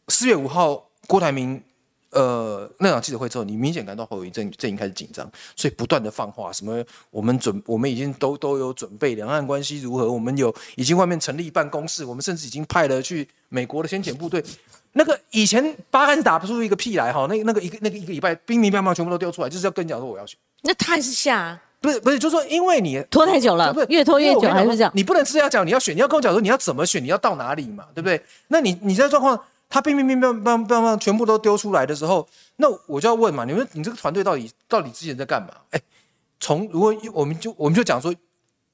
[0.09, 1.62] 四月五号郭台铭
[2.09, 14.43] 呃那场记者会之后，你明显感到侯友谊阵阵营开始紧张，所以不断的放话，什么我们准我们已经都都有准备，两岸关系如何，我们有已经外面成立办公室，我们甚至已经派了去美国的先遣部队，
[14.93, 21.61] 那个以前八竿子打不出一个屁来哈，那那个一个那个一个礼拜兵兵乓乓全部都丢出来，就是要跟你讲说我要去，那他还是下。
[21.85, 24.90] 不是不是，就是说，因为你拖太久了，不是越拖越久还是这样？
[24.94, 28.18] 你不能是要讲你要选，你要跟我讲说你要怎么选，你要到哪里嘛，对不对？
[28.49, 35.49] 那你你这状况，他乒乒乒乓乓乓乓全部都丢出来的时候，那我就要问嘛，你们你这个团队到底到底之前在干嘛？
[35.70, 35.81] 哎，
[36.40, 38.14] 从如果我们就我们就讲说。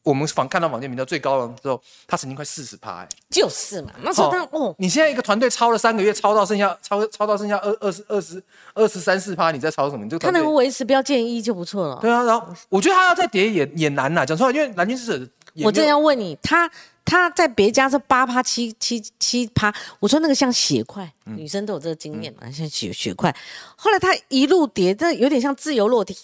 [0.03, 8.43] 我们房看到网间民调最高的时候，他曾经快四十趴，哎，就是嘛，那时候他哦，你现在一个团队超了三个月，超到剩下超超到剩下二二十二十
[8.75, 10.05] 二十三四趴，你在超什么？
[10.05, 11.99] 你就他能维持不要建一就不错了。
[12.01, 15.29] 对啊，然后我觉得他要再跌也也难呐，讲实话，因为蓝军是
[15.63, 16.71] 我正要问你，他
[17.05, 23.35] 他在别家是八趴七七七趴，我说那个像血块，女生都有这个经验嘛，像血血块，
[23.77, 26.17] 后来他一路跌，这有点像自由落体。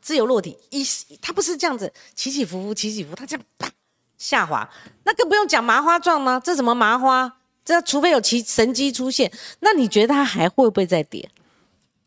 [0.00, 0.84] 自由落体，一
[1.20, 3.70] 它不是这样子起起伏伏，起起伏，它这样啪
[4.18, 4.68] 下滑，
[5.04, 6.40] 那更不用讲麻花状吗？
[6.44, 7.36] 这什么麻花？
[7.64, 11.30] 这除非有其神机出现，那你觉得它还会不会再跌？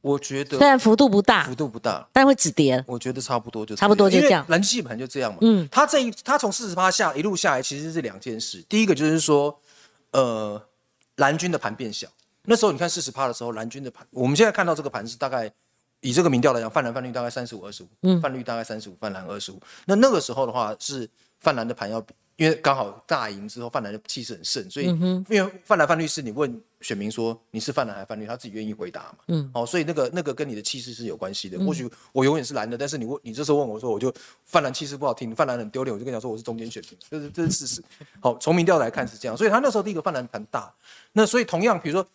[0.01, 2.83] 我觉得虽然幅度不大，幅度不大，但会止跌。
[2.87, 4.45] 我觉得差不多就差不多就这样。
[4.49, 5.37] 蓝气盘就这样嘛。
[5.41, 8.61] 嗯，它这一它从四十八下一路下来，其实是两件事。
[8.67, 9.57] 第一个就是说，
[10.11, 10.61] 呃，
[11.15, 12.07] 蓝军的盘变小。
[12.43, 15.49] 那时候你看四十趴的时候，蓝军的盘，我们现在看到这个盘是大概。
[16.03, 19.59] 以这个民调来讲，泛蓝泛绿大概三十五二十五，嗯，泛绿大概三十五，泛蓝二十五。
[19.85, 29.17] 那那个时候的话，是泛蓝的盘要比因为刚好大赢之后，泛蓝的气势很盛，所以因为泛蓝泛绿是你问选民说你是泛蓝还是泛绿，他自己愿意回答嘛。
[29.27, 31.57] 嗯，哦，所以那个那个跟你的气势是有关系的。
[31.63, 34.11] 或许我永远是蓝的，但是你问你这时候问我说，我就
[34.45, 37.83] 泛蓝气势不好听，泛蓝很丢脸，我就跟你讲说我是中间选民，这是这是事实。
[38.19, 40.73] 好，从民调来看是这样，所以他那时候第一个泛蓝盘大，
[41.11, 42.05] 那所以同样比如说。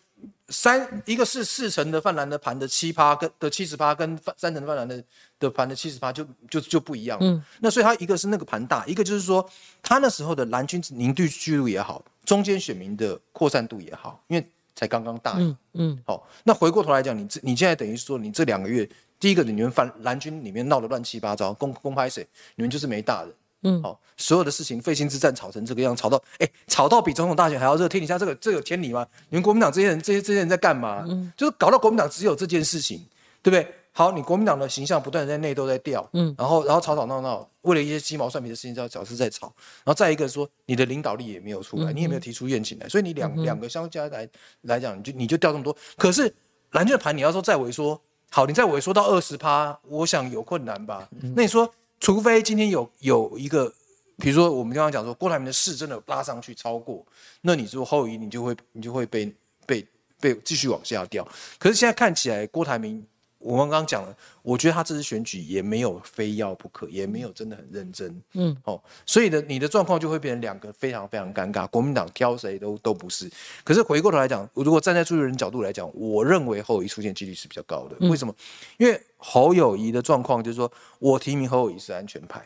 [0.49, 5.03] 三一个是四成的泛蓝的盘的七趴跟的七十趴，跟三成的泛蓝的
[5.39, 7.17] 的盘的七十趴就就就不一样。
[7.21, 9.47] 嗯，那所以它一个是那个盘大，一个就是说
[9.81, 15.35] 它那时候的蓝军凝聚聚度也好，中间选民的扩散度也好，因为才刚刚大。
[15.37, 15.99] 嗯嗯。
[16.05, 23.33] 好，那回过头来讲，你这你现在等于说你这两个月，第一个你们泛蓝军里面闹得乱七八糟，公公拍谁，你们就是没大人。
[23.63, 29.05] 嗯，好，所有的事情，费心之战吵成这个样，吵到，哎，吵到比总统大选还要热，天底下这个这有天理吗？
[29.29, 31.03] 你们国民党这些人，这些这些人在干嘛？
[31.07, 33.05] 嗯，就是搞到国民党只有这件事情，
[33.41, 33.75] 对不对？
[33.91, 39.47] 好，你国民党的形象不断在内斗在掉，嗯，然后然后吵吵闹闹，为了一些鸡毛蒜皮的事情在找事在吵，
[39.83, 44.29] 然后再一个说你的领导力也没有出来，你也没有提出愿景来，所以你两两个相加来
[44.61, 45.75] 来讲，你就你就掉这么多。
[45.97, 46.33] 可是
[46.71, 51.09] 蓝军的盘你要说再萎缩，好，你再萎缩到二十趴，我想有困难吧？
[51.35, 51.69] 那你说？
[51.99, 53.73] 除非今天有有一个，
[54.17, 57.05] 比如说我们刚刚讲说郭台铭的势真的拉上去超过，
[57.41, 59.31] 那你说后移你就会你就会被
[59.65, 59.85] 被
[60.19, 61.27] 被继续往下掉。
[61.57, 63.05] 可是现在看起来郭台铭。
[63.39, 73.29] 我们刚刚讲了，我觉得他这次选举也没有非要不可，也没有真的很认真，嗯，哦，所以呢，你的状况就会变成两个非常非常尴尬，国民党挑谁都都不是。
[73.63, 77.95] 可是回过头来讲，如果站在朱立伦角度来讲，我认为侯友谊出现几率是比较高的。
[78.09, 78.35] 为什么？
[78.77, 82.45] 因为侯友谊的状况就是说我提名侯友谊是安全牌，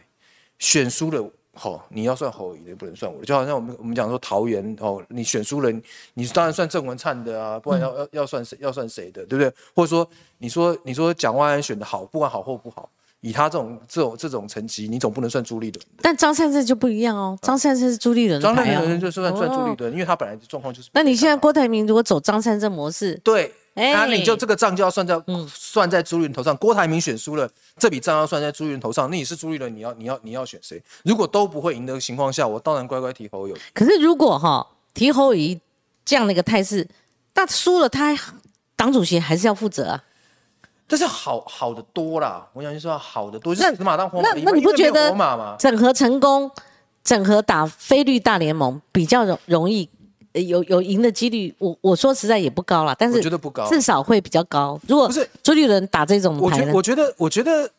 [0.59, 1.31] 选输了。
[1.55, 3.25] 好，你要算侯友的，不能算我的。
[3.25, 5.71] 就好像我们我们讲说桃园哦，你选输了，
[6.15, 8.57] 你当然算郑文灿的啊，不然要要要算谁？
[8.59, 9.53] 要算谁的，对不对？
[9.75, 12.89] 或者说你说你说蒋万安选的好，不管好或不好，
[13.21, 15.85] 以他这种这种这种成绩，你总不能算朱立伦。
[16.01, 20.89] 但张善政就不一样哦，张善政是朱立伦张善政就算算朱立伦，因为他本来状况就是。
[20.93, 23.53] 那你现在郭台铭如果走张善政模式，对。
[23.75, 26.55] 那你就这个账就要算在算在朱立伦头上。
[26.57, 29.09] 郭台铭选输了，这笔账要算在朱立伦头上。
[29.09, 30.81] 那你是朱立伦，你要你要你要选谁？
[31.03, 33.57] 如果都不会赢的情况下，我当然乖乖提侯友。
[33.73, 35.59] 可是如果哈提侯友
[36.05, 36.87] 这样的一个态势，
[37.33, 38.15] 那输了他
[38.75, 40.03] 党主席还是要负责啊。
[40.85, 44.29] 但是好好的多啦，我想就说好的多，就是死马当活马。
[44.29, 45.09] 那那你不觉得
[45.57, 46.51] 整合成功，
[47.03, 49.89] 整合打菲律大联盟比较容容易？
[50.33, 54.79] 有有赢的几率，我我说实在也不高了，但是我觉得不高，至少会比较高。
[54.87, 57.69] 如果不是朱立伦打这种牌我觉得我觉得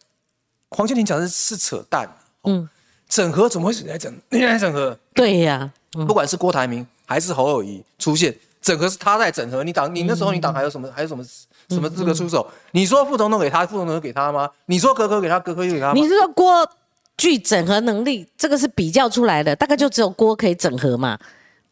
[0.70, 2.08] 黄建庭讲的是扯淡。
[2.44, 2.68] 嗯，
[3.08, 4.14] 整合怎么会来整？
[4.30, 4.96] 你来整合？
[5.14, 5.70] 对呀，
[6.06, 9.64] 不管是郭台铭还是侯友谊出现，整合是他在整合。
[9.64, 11.24] 你党，你那时候你党还有什么还有什么
[11.70, 12.46] 什么资格出手？
[12.72, 14.50] 你说副总统给他，副总统给他吗？
[14.66, 15.92] 你说哥哥给他，哥哥又给他？
[15.92, 16.68] 你是说郭
[17.16, 18.26] 具整合能力？
[18.36, 21.18] 这个是比较出来的，大概就只有郭可以整合嘛。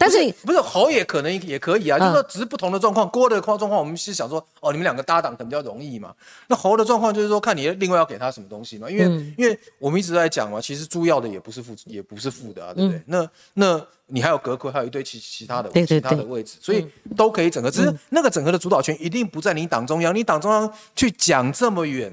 [0.02, 3.08] 但是不是猴也可能也可以啊，就是说只是不同的状况。
[3.08, 6.12] 郭的状况，我们是想说，哦，你们两个搭档可能比较容易嘛。
[6.48, 8.90] 那侯的状况就是说，看你另外要给他什么东西嘛。
[8.90, 9.04] 因为
[9.38, 13.00] 因为我们一直在讲嘛，其实猪要的也不是负，也不是负的啊，对不对？
[13.06, 16.84] 那那你还有格魁，还有一堆其其他的其他的位置，所以
[17.16, 17.70] 都可以整合。
[17.70, 22.12] 只是那个整合的主导权一定不在你党中央，你党中央去讲这么远，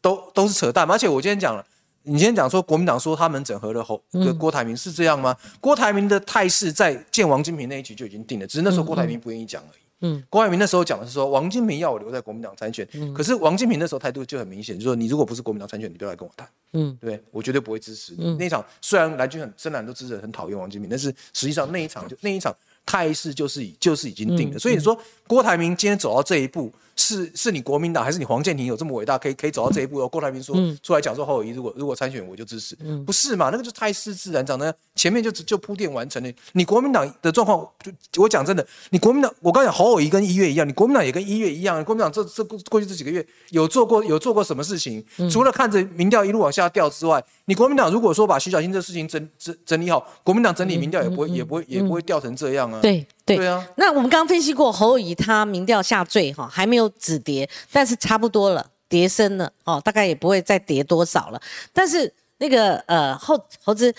[0.00, 0.88] 都都是扯淡。
[0.88, 1.64] 而且我今天讲了。
[2.06, 5.36] 你今天讲说国民党说他们整合了侯跟郭台铭是这样吗？
[5.60, 9.80] 郭台铭的态势在见王金平那一局就已经定了，只是那时候郭台铭不愿意讲而已。
[10.02, 16.46] 嗯，郭台铭那时候讲的是说王金平要我留在国民党参选，可是王金平那时候态度就很明显，就说你如果不是国民党参选，你不要来跟我谈。
[16.74, 18.14] 嗯，对我绝对不会支持。
[18.38, 24.58] 那场虽然蓝军很深蓝都支持很讨厌王金平，但是实际上那一场就那一场态势就是已就是已经定了。
[24.58, 26.72] 所以说郭台铭今天走到这一步。
[26.98, 30.08] 是是你国民党还是你黄建庭有这么伟大，可以可以走到这一步？
[30.08, 33.50] 郭台铭说出来讲说侯友谊如果如果参选我就支持，不是嘛？
[33.50, 36.32] 那个就太失自然，长得前面就就铺垫完成了。
[36.52, 37.68] 你国民党的状况，
[38.10, 41.84] 就我讲真的，你国民党我刚讲侯友谊跟一月一样，你国民党也跟一月一样。
[41.84, 45.04] 国民党这这过去这几个月有做过有做过什么事情？
[45.30, 52.80] 除了看着民调一路往下掉之外，你国民党如果说把徐小新这事情整整整理好，国民党整理民调也不会也不会也不会掉成这样啊。
[52.80, 53.06] 对。
[53.26, 61.42] 对啊，那我们刚刚分析过侯友谊他民调下坠哈，还没有止跌，但是差不多了，跌升了哦，大概也不会再跌多少了。
[61.72, 63.92] 但是那个呃侯侯子，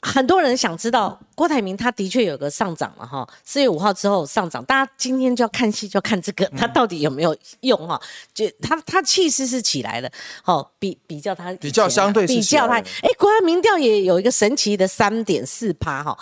[0.00, 8.00] 很多人想知道郭台铭他的确有个上涨了哈，四月五号之后上涨，大家今天就要看戏，就要看这个他到底有没有用哈？
[8.32, 10.08] 就他他气势是起来了，
[10.44, 16.16] 好比比较他比较相对比较他，哎，国家民调也有一个神奇的三点四趴哈。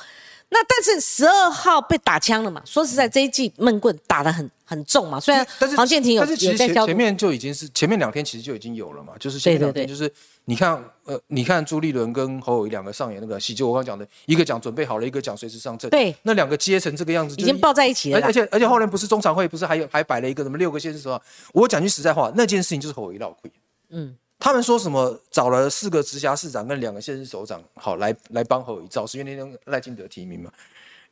[0.53, 2.61] 那但是十二号被打枪了嘛？
[2.65, 5.19] 说实在，这一季闷棍打得很很重嘛。
[5.21, 10.13] 虽然但是黄建庭有但是其实前前面就已经是前面两天其实就已经有了嘛，就是前面两天对就是
[10.47, 18.19] 你看呃，你看朱立伦跟侯友谊两个上演那个戏，就我刚刚讲的，一个讲准备好了，一个讲随时上阵，对，那两个接成这个样子，已经抱在一起了。
[18.19, 21.21] 而而且而且后来不是中常会不是还有还摆了一个什么六个县市什么？
[21.53, 23.51] 我讲句实在话，那件事情就是侯友谊闹亏。
[23.91, 30.50] 嗯，他们说什么找了四个直辖市长跟两个县市首长，好来来帮侯友谊造势，因为那天赖清德提名嘛。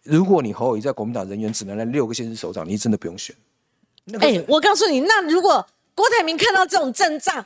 [0.02, 3.36] 如果你侯友谊在国民党人员只能来六个县市首长，你真的不用选。
[4.04, 5.64] 那个哎、我告诉你，那如果
[5.94, 7.44] 郭台铭看到这种阵仗，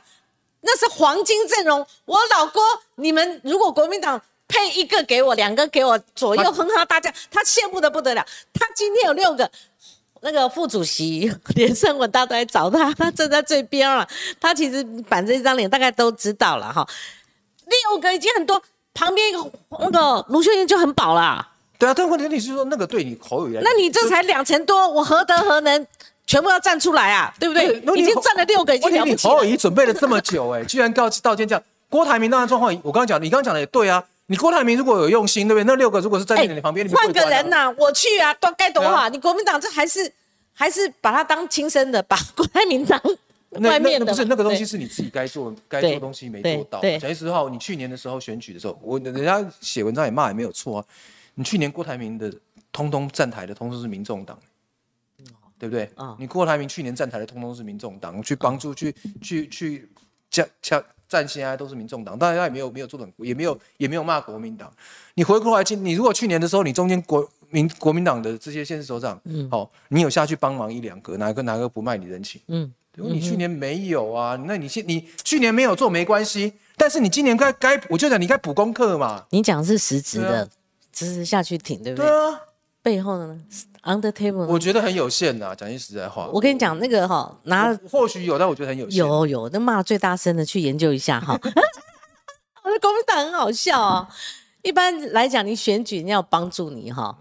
[0.61, 1.85] 那是黄金阵容。
[2.05, 2.61] 我老郭，
[2.95, 8.25] 你们如果国民党配一个给我，两个给我，左右哼哈大家，他羡慕的不得了。
[8.53, 9.51] 他今天有六个。
[10.23, 14.07] 那个副主席 连胜文，大家都来找他，他站在最边了。
[14.39, 16.87] 他其实板着一张脸，大概都知道了哈。
[17.65, 18.61] 六个已经很多，
[18.93, 21.47] 旁边一个那个卢秀燕就很饱了。
[21.77, 25.85] 对啊，但问题是说那个对你侯友谊来讲，那你这才两成多，我何德何能，
[26.25, 27.81] 全部要站出来啊，对不对？
[27.83, 29.33] 那已经站了六个，已经问题了不起了。
[29.33, 31.63] 你侯友谊准备了这么久，哎，居然告道歉这样。
[31.89, 34.03] 郭台铭当然状况，我刚刚讲，你刚刚讲的也对啊。
[34.27, 35.63] 你郭台铭如果有用心，对不对？
[35.65, 38.89] 那六个如果是站在你旁边，你换个人呐、我去啊，多该多好。
[38.91, 40.11] 啊你国民党这还是
[40.53, 42.99] 还是把他当亲生的，把郭台铭当
[43.61, 46.79] 外面的不是那个东西是你自己该做该做的东西没做到。
[46.79, 50.85] 对对讲句实话，你去年的时候选举的时候，我人家写文章也骂也没有错啊。
[51.35, 52.33] 你去年郭台铭的
[52.71, 54.39] 通通站台的通通是民众党，
[55.59, 55.89] 对不对？
[55.97, 59.89] 嗯你郭台铭去年站台的通通是民众党，去帮助去去去
[60.31, 64.71] 加加站现在都是民众党，当然他也没有没有做的很，也没有也没有骂国民党。
[65.13, 72.41] 你回过来今，你如果去年的时候，你中间国民国民党的这些县市首长，嗯，好、你有下去帮忙一两个，哪个哪个不卖你人情？
[72.47, 79.23] 嗯，你去年没有啊，那你现你去年没有做没关系，但是你今年该该，我就讲你该补功课嘛。
[79.29, 80.49] 你讲是实质的
[80.91, 82.07] 实质下去挺，对不对？
[82.07, 82.39] 对啊，
[82.83, 83.39] 背后的呢
[83.83, 84.47] ，under table 呢。
[84.49, 88.97] 我觉得很有限呐、讲句实在话，我跟你讲，那个哈，拿我或许有，但我觉得很有限。
[88.99, 91.33] 有有，那骂最大声的去研究一下哈。
[92.63, 94.07] 我的国民党很好笑哦。
[94.61, 97.17] 一般来讲，你选举你要帮助你哈，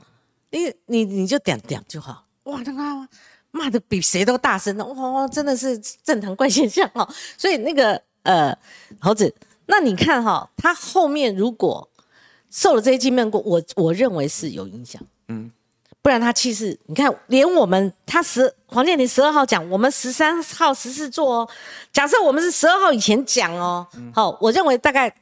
[0.51, 2.27] 你你你就点点就好。
[2.45, 3.09] 哇，那个
[3.53, 7.09] 骂的比谁都大声的，哇，真的是正常怪现象哦。
[7.39, 8.57] 所以那个呃，
[9.01, 9.33] 猴子，
[9.67, 11.89] 那你看哈，他后面如果
[12.51, 15.01] 受了这些经面过，我我认为是有影响。
[15.33, 15.51] 嗯，
[16.03, 21.49] 不然他气势，你看，连我们他十黄建庭十二号讲，我们十三号十四做哦。
[21.93, 25.15] 假设我们是十二号以前讲哦，好、我认为大概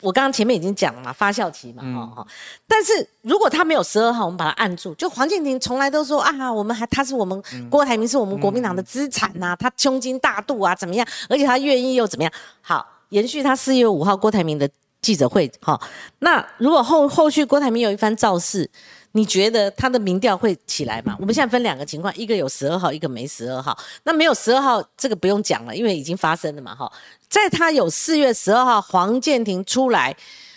[0.00, 2.26] 我刚刚前面已经讲了嘛，发酵期嘛，哈、哈、
[2.66, 11.06] 但是如果他没有十二号，我们把他按住，就黄建庭从来都说啊，我们还他是我们、郭台铭是我们国民党的资产呐、他胸襟大度啊，怎么样？
[11.28, 12.32] 而且他愿意又怎么样？
[12.60, 14.68] 好，延续他四月五号郭台铭的
[15.00, 15.80] 记者会，哈、
[16.18, 18.68] 那如果后后续郭台铭有一番造势，
[19.12, 21.16] 你觉得他的民调会起来吗？
[21.18, 23.76] 我们现在分两个情况，一个有十二号，一个没十二号。
[24.04, 26.90] 那没有十二号，这个不用讲了，因为已经发生了嘛，哈。
[27.28, 30.16] 在他有四月十二号黄建庭出来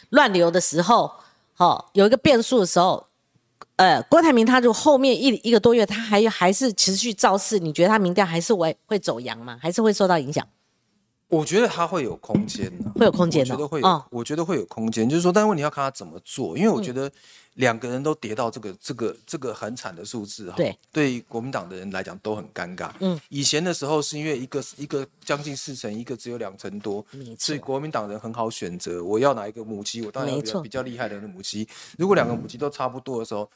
[0.10, 1.12] 乱流的时候，
[1.56, 3.08] 哈，有一个变数的时候，
[3.78, 9.58] 呃，郭台铭他就后面一一个多月，他还还是持续造势，你觉得他民调还是会会走阳吗？
[9.62, 10.46] 还是会受到影响？
[11.30, 15.08] 我觉得他会有空间的，会有空间的我觉得会有，哦我觉得会有空间。
[15.08, 17.10] 就是说，但是问题要看他怎么做，因为我觉得
[17.56, 22.92] 两个人都跌到这个这个这个很惨的数字哈，对，对国民党的人来讲都很尴尬。
[23.00, 27.06] 嗯，以前的时候是因为一个一个将近四成，一个只有两成多，
[27.38, 31.68] 所以国民党人很好选择，我要哪一个母鸡，我当然要比较比较厉害的母鸡。
[31.98, 33.50] 如果两个母鸡都差不多的时候。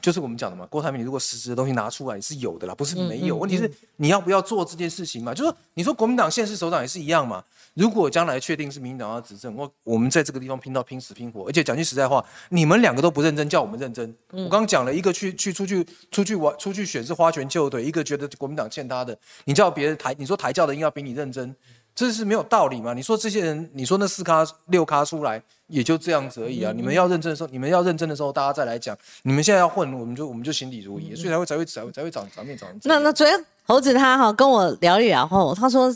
[0.00, 3.36] 就是我们讲的嘛，郭台铭，你如果实质的东西拿出来，你是有的啦，不是没有。
[3.36, 5.34] 问题是你要不要做这件事情嘛？
[5.34, 7.42] 就是说，你说国民党现市首长也是一样嘛。
[7.74, 14.14] 如果将来确定是民进党要执政，我我们在这个地方拼到拼死拼活，而且讲句实在话，你们两个都不认真，叫我们认真。
[14.30, 21.54] 我刚刚讲了一个去去出去出去玩出去选是花拳绣腿，一个觉得国民党欠他的，你叫别人抬，你说抬教的应该比你认真，
[21.96, 22.92] 这是没有道理嘛？
[22.92, 26.70] 你说这些人，你说那四咖六咖出来也就这样子而已啊！
[26.76, 28.94] 你们要认真的时候，你们要认真的时候，大家再来讲。
[29.22, 33.02] 你们现在要混，我们就我们就心里如一，所以才会才会才会才会长长面长成这样。
[33.02, 35.90] 那那昨天猴子他哈跟我聊一聊后，他说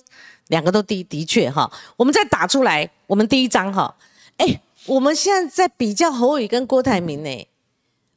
[0.49, 3.95] 两个都的的确哈，我们再打出来，我们第一张哈，
[4.39, 7.47] 哎，我们现在在比较侯宇跟郭台铭呢，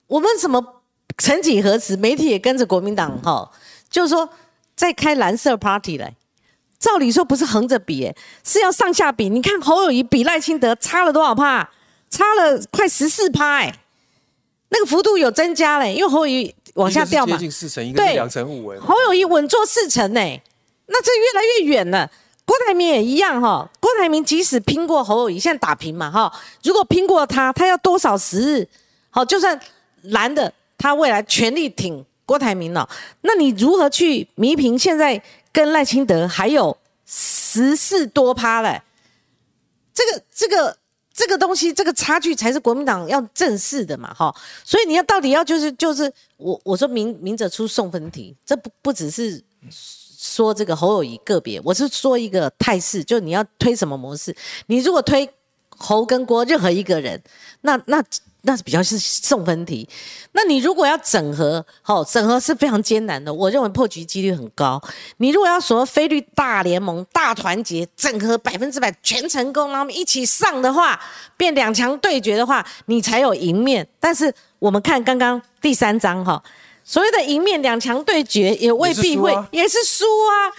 [0.07, 0.81] 我们怎么
[1.17, 3.51] 曾几何时媒体也跟着国民党哈，
[3.89, 4.29] 就是说
[4.73, 6.15] 在开蓝色 party 来。
[6.83, 9.29] 照理说不是横着比，哎，是要上下比。
[9.29, 11.69] 你看侯友谊比赖清德差了多少趴？
[12.09, 13.73] 差了快十四趴，哎，
[14.67, 17.43] 那个幅度有增加嘞，因为侯友谊往下掉嘛接。
[17.43, 20.19] 近四成，一个是对两成五，哎，侯友谊稳坐四成呢，
[20.87, 22.11] 那这越来越远了。
[22.45, 26.29] 郭台铭也一样哈，郭台铭即使拼过侯友谊，现在打平嘛哈，
[26.63, 28.67] 如果拼过他，他要多少时日？
[29.09, 29.57] 好，就算
[30.01, 32.85] 蓝的，他未来全力挺郭台铭哦，
[33.21, 35.19] 那你如何去弥平现在
[35.53, 36.75] 跟赖清德还有
[37.15, 38.81] 十四多趴嘞？
[39.93, 40.75] 这个这个
[41.13, 44.35] 这个东西，这个差距才是国民党要正视的嘛，哈。
[44.63, 49.39] 所以你要到底要就是就是我我说明明者出送分题，这不不只是
[49.69, 54.35] 说这个侯友谊个别，我是说一个态势，就你要推什么模式。
[54.65, 55.29] 你如果推
[55.69, 57.21] 侯跟郭任何一个人，
[57.61, 58.03] 那那。
[58.45, 59.87] 那是比较是送分题，
[60.33, 63.33] 那你如果要整合，好，整合是非常艰难的。
[63.33, 64.81] 我认为破局几率很高。
[65.17, 70.99] 你如果要说菲律大联盟大团结，整合百分之百全成功，然后一起上的话，
[71.37, 73.87] 变两强对决的话，你才有赢面。
[73.97, 76.43] 但是我们看刚刚第三章哈，
[76.83, 80.51] 所谓的赢面两强对决也未必会，也是输啊。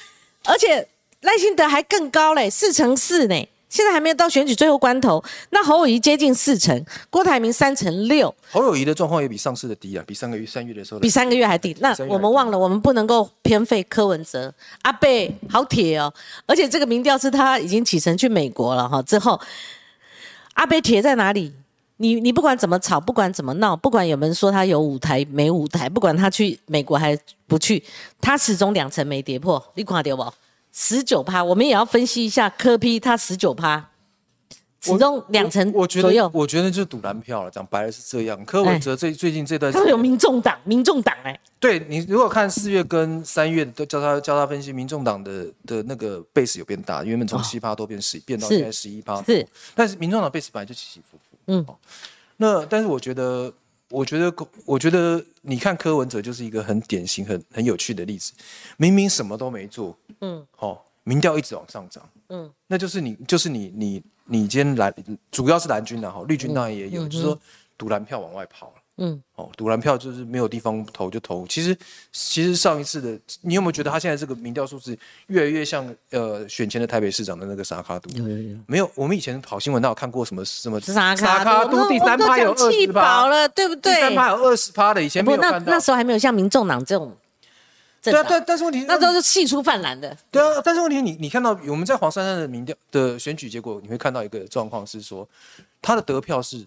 [0.44, 0.88] 而且
[1.20, 3.48] 赖幸德还更高嘞，四乘四呢。
[3.74, 5.20] 现在还没有到选举最后关头，
[5.50, 8.32] 那侯友谊接近四成，郭台铭三成六。
[8.52, 11.76] 侯友谊的状况也比上次的低啊，比三个月三月的时候，比三个月还低。
[11.80, 14.54] 那我们忘了，我们不能够偏废柯文哲。
[14.82, 16.14] 阿贝好铁哦，
[16.46, 19.02] 而且这个民调是他已经启程去美国了哈。
[19.02, 19.40] 之后
[20.52, 21.52] 阿贝铁在哪里？
[21.96, 27.18] 你你不管怎么吵，不管怎么闹，不管有没有人说他有舞台没舞台，不管他去美国还
[27.48, 27.82] 不去，
[28.20, 30.32] 他始终两成没跌破，你看到不？
[30.76, 33.90] 十九趴，我们也要分析一下科批，它十九趴，
[34.80, 36.28] 其中两成左右。
[36.34, 38.44] 我觉得就是赌蓝票了，讲白了是这样。
[38.44, 41.38] 柯文哲最最近这段，他有民众党，民众党哎。
[41.60, 49.22] 对你如果看四月跟三月都叫他叫他分析，民众党的的那个 base 有变大，原本从七趴多变十，变到现在十一趴。
[49.22, 49.46] 是，
[49.76, 51.38] 但是民众党 base 本来就起起伏伏。
[51.46, 51.64] 嗯，
[52.38, 53.52] 那但是我觉得。
[53.94, 54.34] 我觉得，
[54.64, 58.32] 我觉得你看柯文哲就是一个很典型、很很有趣的例子。
[58.76, 64.92] 明明什么都没做，嗯，好，民调一直往上涨，嗯，那就是你，就是你，你，你今天蓝，
[65.30, 67.38] 主要是蓝军的哈，绿军当然也有，就是说
[67.78, 68.73] 赌蓝票往外跑了。
[68.96, 71.44] 嗯，哦，赌蓝票就是没有地方投就投。
[71.48, 71.76] 其实，
[72.12, 78.08] 其实上一次的，你有没有觉得他现在这个民调数字越来越像呃选前的台北市长的那个沙卡都？
[78.16, 78.56] 有有有。
[78.68, 83.96] 没有，我们以前跑新闻，那有看过什么什么沙卡都第三趴有二十趴了，对不对？
[83.96, 85.58] 第三趴有二十趴的，以前没有看到。
[85.58, 87.12] 那那时候还没有像民众党这种。
[88.00, 90.16] 对啊，但但是问题那都是气出泛滥的。
[90.30, 95.28] 对啊，但是问题你你看到我们在黄珊珊的民调的选举结果，你会看到一个状况是说，
[95.82, 96.64] 他的得票是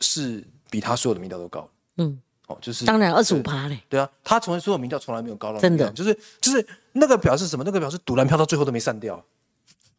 [0.00, 0.42] 是。
[0.74, 7.62] 比他所有的民调都高，嗯，哦，就是当然二十五趴嘞，对啊，他从所有民调从来没有高到真的，就是就是那个表示什么？
[7.64, 9.24] 那个表示赌蓝票到最后都没散掉，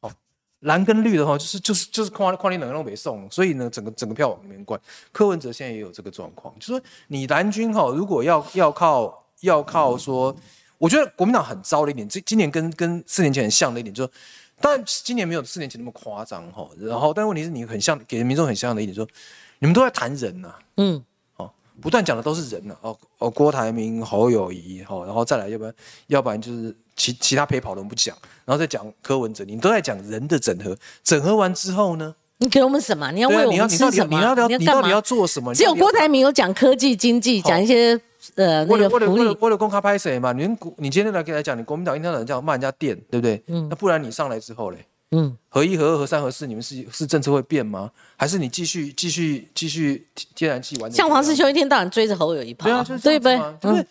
[0.02, 0.12] 哦，
[0.60, 4.78] 蓝跟绿的话就是就是就是跨跨年冷让北送，所以呢，整个整个票往里面灌。
[5.14, 10.36] 柯文哲现在也有这个状况，就说你蓝军哈，如果要要靠要靠说，
[10.78, 14.12] 我觉得国民党很糟的一点，这今年跟跟四年前很像的一点，就是
[14.60, 19.08] 但今年没有四年前那么夸张哈，然后但问题是你很像给人民众很像的一点，说。
[19.66, 21.04] 你们都在谈人呐，嗯，
[21.38, 21.50] 哦，
[21.82, 25.74] 不断讲的都是人呐，哦哦，郭台铭、侯友谊，哈，然后再来，要不然，
[26.06, 32.14] 要不然就是其其他陪跑的不讲，然后再讲柯文哲，你都在讲人的整合，整合完之后呢？
[32.38, 33.12] 你给我们什么？
[33.12, 34.16] 你要为我们吃什么？
[34.16, 35.52] 你要你到底要做什么？
[35.56, 38.00] 只有郭台铭有讲科技经济，讲一些
[38.36, 40.32] 呃那个福利，为了公开拍谁嘛？
[40.32, 43.42] 你国你今天来给来讲，你国民党一天到晚叫骂人家店，对不对？
[43.48, 44.86] 嗯，那不然你上来之后嘞？
[45.16, 47.90] 嗯，合一、合二、合三、合四，你们是是政策会变吗？
[48.18, 50.06] 还是你继续继续继续
[50.36, 50.92] 天然气完？
[50.92, 53.38] 像黄世修一天到晚追着侯友一跑，对啊，对不对？
[53.38, 53.88] 不是不是，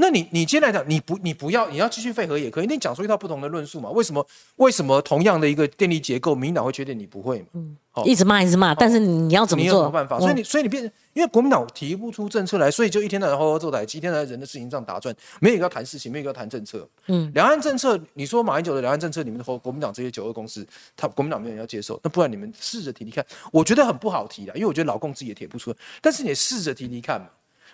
[0.00, 3.90] 那你你接下来讲，你不你不要，你要继续废核也可以，你讲出一套不同的论述嘛？
[3.90, 4.26] 为什么
[4.56, 7.46] 为什么同样的一个电力结构，民党会缺电，你不会嘛？
[7.54, 7.76] 嗯。
[8.04, 9.84] 一直骂，一直骂，但是你要怎么做？
[9.86, 10.80] 没办法，所以你，所以你变，
[11.12, 16.88] 因为国民党提不出政策来，所以就一天到晚吼吼做台，一天到晚人的事情上打转，没有一个要谈事情，没有一个要谈政策。
[17.08, 20.64] 嗯，两岸政策，你说马英九的两岸政策，你们和国民党这些九二公司，
[20.96, 27.26] 他国民党没有人要接受，那不然你们试着提提看，我觉得很不好提的，因为我觉得老共自己也提不出，但是你试着提提看嘛。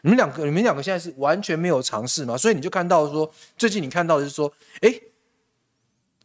[0.03, 4.95] 你们两个，你们两个现在是完全没有尝试嘛，所以你就看到说，最近你看到的是说，哎。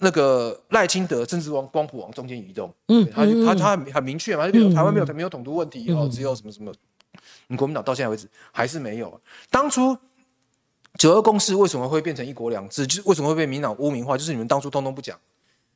[0.04, 6.74] 那个赖清德政治往光谱往中间移动，嗯，他他他很很明确嘛，就比如台湾没有没有统独问题哦，只有什么什么，
[7.46, 9.22] 你国民党到现在为止还是没有。
[9.52, 9.96] 当初
[10.98, 12.88] 九二共识为什么会变成一国两制？
[12.88, 14.18] 就是为什么会被民党污名化？
[14.18, 15.16] 就是你们当初通通不讲，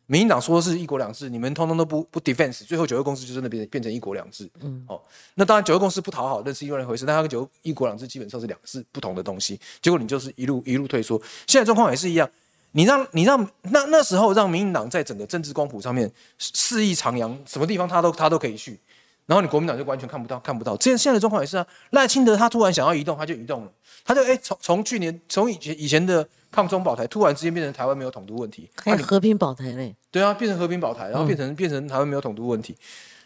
[0.07, 4.49] 民进党说是一国两制，你们通通都不不 defense，最后九二共识就真的变变成一国两制。
[4.61, 5.01] 嗯，哦，
[5.33, 7.05] 那当然九二共识不讨好，那是另外一回事。
[7.05, 9.59] 但它跟九一国两制基本上是两是不同的东西。
[9.81, 12.29] 结果你就是一路一路退缩，现在状况也是一样。
[12.73, 18.77] 你让你让那那时候让民进党在整个政治光谱上面肆意徜徉，什么地方他都他都可以去，
[19.25, 20.75] 然后你国民党就完全看不到看不到。
[20.75, 23.71] 这现在的状况也是啊，赖清德他突然想要移动，他就移动了，
[24.03, 29.93] 他就哎从从去年从以前以前的抗中保台，突然之间变成台湾没有统独问题，还和平保台嘞？
[30.09, 32.73] 对啊，变成和平保台，然后变成变成台湾没有统独问题。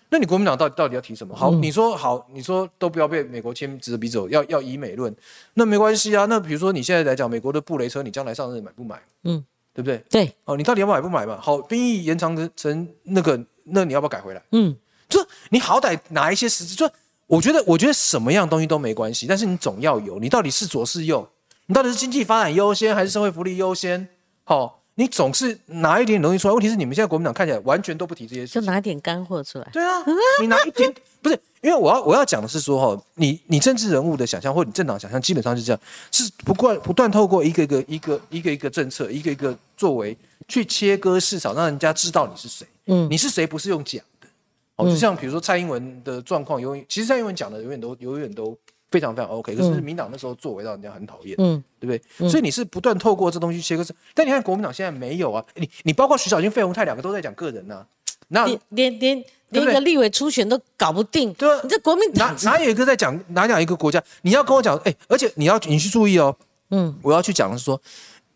[0.10, 1.36] 那你国民党到底到底要提什么？
[1.36, 5.16] 好，你说好，你说都不要被美国牵指着鼻子走，要要以美论，
[5.54, 6.26] 那没关系啊。
[6.26, 9.00] 那比如说你现在来讲，美国的布雷车，你将来上任买不买？
[9.26, 10.04] 嗯，对不对？
[10.10, 10.34] 对。
[10.46, 11.38] 哦，你到底要买不买嘛？
[11.40, 14.42] 好，兵役延长成成那个，那你要不要改回来？
[14.54, 14.76] 嗯，
[15.08, 16.90] 就你好歹拿一些实质，就
[17.28, 21.30] 我觉得，我觉得什么样东西都没关系，但是你总要有，你到底是左是右？
[21.70, 24.10] 你到底是经济发展优先还是社会福利优先？
[24.44, 24.78] 好。
[24.96, 29.66] 你总是拿一点东西出来，问题是你们现在国民党看起来完全都不提这些事情，就拿一点干货出来。
[29.72, 30.04] 对啊，
[30.42, 30.94] 你拿一点
[31.24, 35.80] 不是，因为我要我要讲的是说哈，你你政治人物的想象或你政党想象基本上是这样，
[36.12, 40.18] 是不断不断透过一个一个一个一个一个政策，一个一个作为
[40.50, 42.68] 去切割市场，让人家知道你是谁。
[42.88, 44.28] 嗯，你是谁不是用讲的，
[44.76, 48.58] 哦，就像比如说蔡英文的状况，永远其实蔡英文讲的永远都永远都。
[48.92, 52.30] 非常非常 OK，可是民党那时候作为让人家很讨厌，嗯，对不对？
[52.30, 57.86] 所以你是不断透过这东西切割，但你看国民党现在没有啊，你你包括徐小清、费鸿泰两个都在讲个人呢，
[58.30, 64.04] 那连连连一个立委初选都搞不定，对啊，你这国民党哪哪有一个在讲哪讲一个国家？
[64.24, 66.36] 你要跟我讲，哎，而且你要你去注意哦，
[66.72, 67.80] 嗯，我要去讲的是说，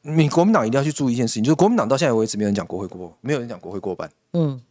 [0.02, 4.62] 你国民党一定要去注意一件事情，就是国民党到现在为止没有人讲国会过，没有人讲国会过半，嗯，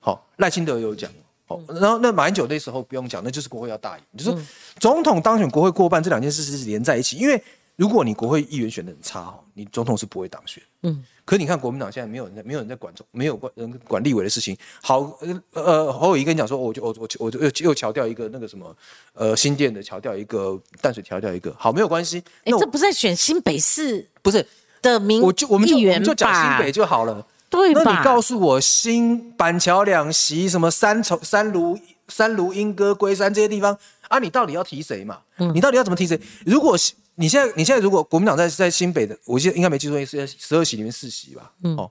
[0.00, 1.10] 好，赖清德有讲。
[1.46, 4.44] 好，然后那马英九那时候不用讲，那就是国会要大赢，就是
[4.78, 7.16] 总统当选，国会过半这两件事是连在一起。
[7.16, 7.42] 因为
[7.76, 10.62] 如果你国会议员选的很差，你总统是不会当选。
[10.82, 14.56] 嗯，可你看国民党现在没有人在，没有人在管中，没有管人管立委的事情。
[14.82, 18.74] 好，呃呃，侯友谊跟你讲说，我就我我我就又又调掉一个那个什么，
[19.12, 22.22] 呃，新店的调掉一个，淡水调掉一个，好，没有关系。
[22.44, 24.08] 哎，这不是在选新北市？
[24.22, 24.46] 不是
[24.80, 27.26] 的民，我就我们就我们就讲新北就好了。
[27.74, 31.78] 那你告诉我，新板桥两席什么三重三卢
[32.08, 33.76] 三卢莺歌龟山这些地方
[34.08, 35.20] 啊，你到底要提谁嘛？
[35.54, 36.20] 你到底要怎么提谁？
[36.44, 36.76] 如果
[37.16, 41.52] 你现在你现在如果国民党在在新北的，我记得应该没记错，是在十二席里面四席吧？
[41.76, 41.90] 哦，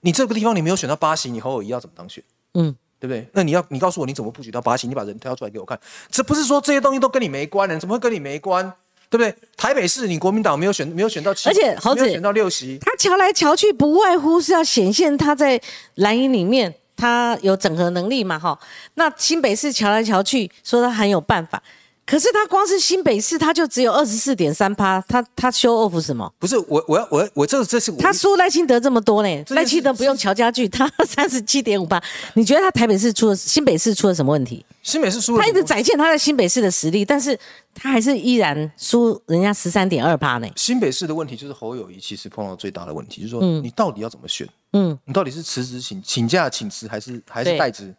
[0.00, 2.24] 你这个地方你没有选到八席，你侯友谊要怎么当选？
[2.54, 3.28] 嗯，对不对？
[3.32, 4.88] 那你要你告诉我你怎么布局到八席？
[4.88, 5.78] 你把人挑出来给我看。
[6.10, 8.72] 这不是说这些东西都跟你没关的，怎么会跟你没关？
[9.10, 9.34] 对不对？
[9.56, 15.60] 台北市你国民党没有选，没有选到七，而且猴子选到六席，他瞧来瞧去，不外乎是要显现他在
[15.94, 18.58] 蓝营里面他有整合能力嘛，哈。
[18.94, 21.62] 那新北市瞧来瞧去，说他很有办法。
[22.08, 26.32] 可是他光是新北市，他就只有二十四点三趴，他他修 off 什么？
[26.38, 32.02] 不是我我要我我这这是他输赖清德这么多嘞，赖清德不用乔家具，他 三十七点五八。
[32.32, 34.64] 你觉得他台北市出了新北市出了什么问题？
[34.82, 37.38] 新北市输了，他一直展现他在新北市的实力，但是
[37.74, 40.48] 他还是依然输人家十三点二趴呢。
[40.56, 44.48] 新北市的问题就是侯友谊其实碰到最大的问题，就是说你到底要怎么选？
[44.72, 47.94] 嗯，你到底是辞职请请假请辞，还是还是代职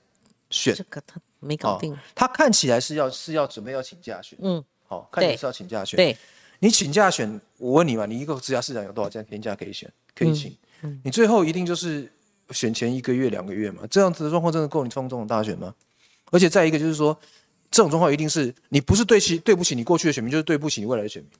[0.49, 0.73] 选？
[0.73, 1.21] 这个他。
[1.39, 5.97] 没搞定，他看起来是要是要准备要请假选，嗯，好，看起来是要请假选。
[5.97, 6.17] 对，
[6.59, 10.55] 你请假选，我问你嘛，你一个直辖市长有多少天天假可以选，可以请？
[10.81, 12.11] 嗯，你最后一定就是
[12.51, 13.83] 选前一个月、两个月嘛？
[13.89, 15.73] 这样子的状况真的够你冲这种大选吗？
[16.31, 17.17] 而且再一个就是说，
[17.71, 21.31] 这种状况一定是你不是对起对不起你过去的选民，就是对不起你未来的选民。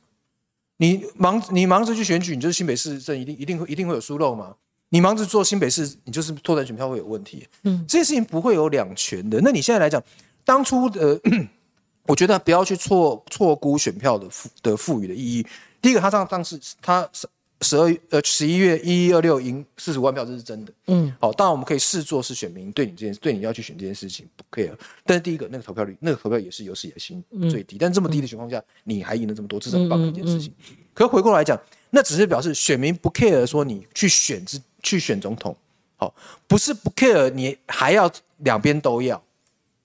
[0.82, 4.56] 你忙你忙着去选举，你就是新北市政一定一定会一定会有疏漏吗？
[4.90, 7.48] 你忙着做新北市，你就是拓展选票会有问题。
[7.64, 9.40] 嗯，这件事情不会有两全的。
[9.42, 10.04] 那你现在来讲，
[10.44, 11.20] 当初的，
[12.08, 15.46] 我觉得不要去错错估选票的赋的赋予的意义。
[15.82, 17.28] 第一个，他上上次他十
[17.62, 20.74] 十二呃十一月一一二六赢四十五万票，这是真的。
[20.88, 24.74] 嗯，好，当然我们可以视作是选民对你这件对你要去选这件事情不 care。
[25.06, 27.78] 但是第一个，那个投票率，那个投票也是有史以来新最低。
[27.78, 30.52] 但这么低的情况下，你还赢了这么多，这是很棒的一件事情。
[30.94, 31.60] 可回过来讲，
[31.92, 34.60] 那只是表示选民不 care 说你去选之。
[34.82, 35.54] 去选总统，
[35.98, 36.16] 好，
[36.48, 39.22] 不是不 care，你还要两边都要，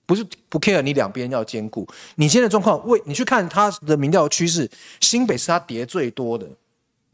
[0.05, 1.85] 不是不 care，你两边要兼顾。
[2.15, 6.47] 你现在状况，为你去看他的民调趋势，新北是他跌最多的，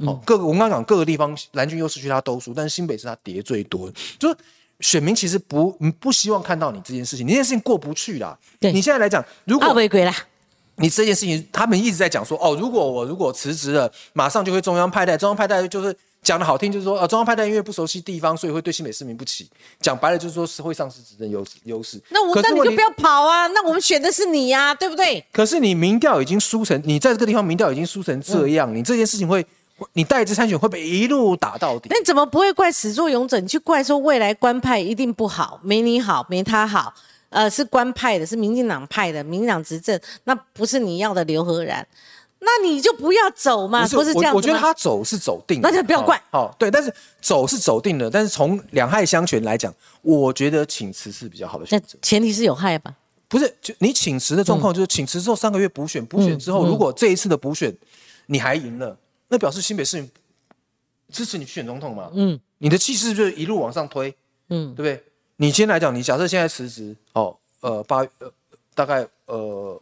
[0.05, 4.37] 好，各个我们刚刚讲各个地方蓝军优势区他都输，但是新北是他跌最多的，就是
[4.79, 8.37] 选民其实不不希望看到你这件事情，你这件事情过不去啦。
[8.59, 9.73] 对你现在来讲，如果
[10.81, 15.95] 你这件事情他们一直在讲说，哦，如果我如果辞职了，马上就会中央派代，中央派代就是。
[16.23, 19.49] 讲的好听就是说，呃，中央派代因为不熟悉地方，所以会对新北市民不起。
[19.79, 21.99] 讲白了就是说，是会丧失执政优优势。
[22.09, 23.47] 那我那你就不要跑啊！
[23.47, 25.25] 那我们选的是你呀，对不对？
[25.31, 29.43] 可是你民调已经输成，你在这个地方民调已经输成这样，你这件事情会，
[29.93, 31.87] 你代职参选会被一路打到底。
[31.89, 33.39] 那你怎么不会怪始作俑者？
[33.39, 36.93] 你去怪说未来官派一定不好，没你好，没他好。
[37.31, 41.85] 呃，是官派的，是民进党派的，民进党执政，那不是你要的刘和然。
[42.43, 46.19] 那你就不要走嘛，不是这样我觉得他走是走定，那就不要怪。
[46.31, 49.71] 好，对，但是走是走定了，但是从两害相权来讲，
[50.01, 51.99] 我觉得请辞是比较好的选择。
[52.01, 52.95] 前提是有害吧？
[53.27, 57.71] 不是，就你请辞的状况，就是请辞之后三个月补选，补选之后，如果这一次的补选
[58.25, 58.97] 你还赢了，
[59.29, 60.09] 那表示新北市民
[61.11, 62.09] 支持你去选总统嘛？
[62.13, 64.13] 嗯，你的气势就是一路往上推，
[64.49, 65.03] 嗯，对不对？
[65.41, 68.31] 你先来讲，你假设现在辞职，哦，呃，八呃，
[68.75, 69.81] 大概呃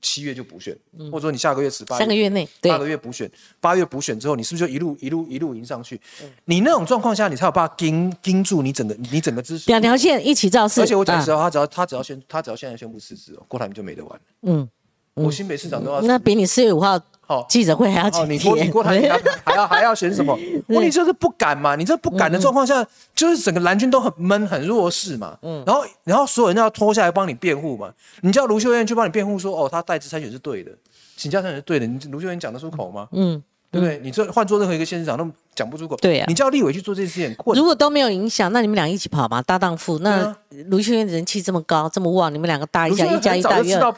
[0.00, 0.72] 七月就补选，
[1.10, 3.28] 或者说你下个月辞，三个月内，八个月补选，
[3.60, 6.00] 八月补选之后，你是不是就一路一路一路赢上去？
[6.44, 10.80] 你那种状况下，你才有办法盯盯住你整个你整个支持两条线一起造势。
[10.80, 14.20] 而且我讲实话，他只要他只要宣他只要现在宣布辞职，郭台铭就没得玩。
[14.42, 14.68] 嗯。
[15.14, 19.10] 我新北市长都要，那比你四月五号好记者会还要紧你郭你郭台铭
[19.44, 20.38] 还要 还要选什么？
[20.68, 21.74] 问题就是不敢嘛。
[21.76, 25.36] 你这不敢的状况下，就是整个蓝军都很闷很弱势嘛。
[25.42, 25.62] 嗯。
[25.66, 27.92] 然后然后所有人要拖下来帮你辩护嘛。
[28.20, 30.70] 你叫卢秀燕去帮你辩护说，哦，他代职参选是对的，
[31.16, 31.86] 请假参选是对的。
[31.86, 33.08] 你卢秀燕讲得出口吗？
[33.12, 33.42] 嗯。
[33.70, 33.98] 对不对？
[34.04, 35.96] 你这换做任何一个县市长都讲不出口。
[35.96, 36.24] 对呀。
[36.28, 39.98] 你叫立委去做这件事情，如果都没有影响，那你们俩一起跑嘛，搭档副。
[39.98, 40.32] 那
[40.68, 43.92] 卢秀燕人气这么高，这么旺，你们两个搭一下，一加一大于二。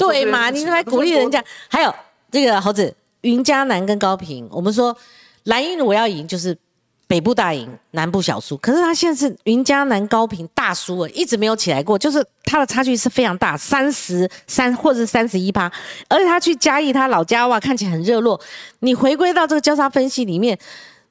[0.00, 0.50] 对嘛？
[0.50, 1.44] 你还鼓励人家？
[1.68, 1.94] 还有
[2.30, 4.96] 这个猴子云嘉南跟高平，我们说
[5.44, 6.56] 蓝营我要赢就是。
[7.10, 8.56] 北部大赢，南部小输。
[8.58, 15.68] 可是他现在是云嘉南高平大输啊，一直没有起来过，就是他的差距是非常大，三十三或者三十一趴。
[16.06, 18.40] 而且他去嘉义，他老家哇，看起来很热络。
[18.78, 20.56] 你回归到这个交叉分析里面，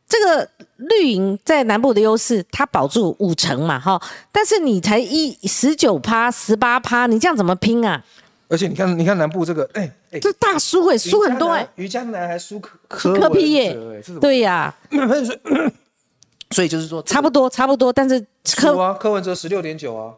[0.08, 4.02] 这个绿营在南部的优势，他保住五成嘛，哈。
[4.32, 8.02] 但是你才一十九趴、十八趴，你这样怎么拼啊？
[8.50, 11.66] 而且你看，你看南部这个，哎哎，这大输哎，输很多哎。
[11.76, 13.78] 于嘉南还输科科批耶，
[14.20, 14.76] 对呀。
[16.52, 18.20] 所以就是说，差不多，差不多，但是
[18.56, 20.16] 柯啊，柯文哲十六点九啊，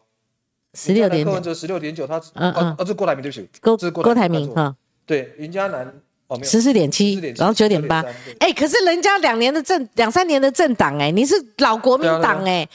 [0.73, 4.73] 十六点，柯文哲十六点九，他嗯嗯，哦，这郭台铭对不起，郭郭台铭哈，
[5.05, 5.93] 对，云嘉南
[6.27, 8.01] 哦，十四点七，然后九点八，
[8.39, 12.65] 哎，可是人家两年的政两三年的政党哎，你是老国民党哎，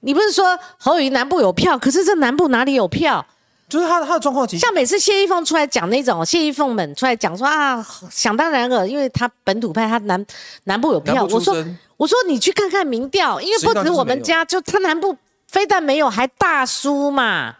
[0.00, 3.26] 你不是说侯友谊南部有票，可是这南部哪里有票？
[3.68, 10.24] 就是他的他的状况，像每次谢依凤出来讲那种，谢依凤们出来讲说啊，想当然了，因为他本土派，他南
[10.64, 11.56] 南部有票，我说。
[11.96, 17.54] 我说你去看看民调，因为不止我们家，就他南部非但没有，还大输嘛，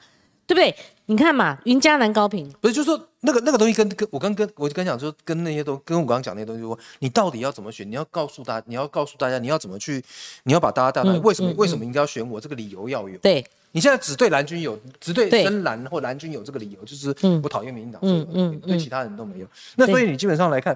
[0.44, 0.74] 对不对？
[1.06, 7.88] 你看嘛，云嘉南高平，不是，就是说那个那个东西跟跟我刚跟我就跟讲说，跟那些东跟我刚刚讲那些东西说，你到底要怎么选？
[7.88, 10.04] 你要告诉大家，你要告诉大家，你要怎么去，
[10.42, 12.40] 你要把大家带来，为什么为什么应该要选我？
[12.40, 13.16] 这个理由要有。
[13.18, 19.46] 对，你现在只对蓝军有，只对深蓝或蓝军有这个理由，就是我讨厌民进党，嗯嗯，对其他人都没有。
[19.76, 20.74] 那所以你基本上来看。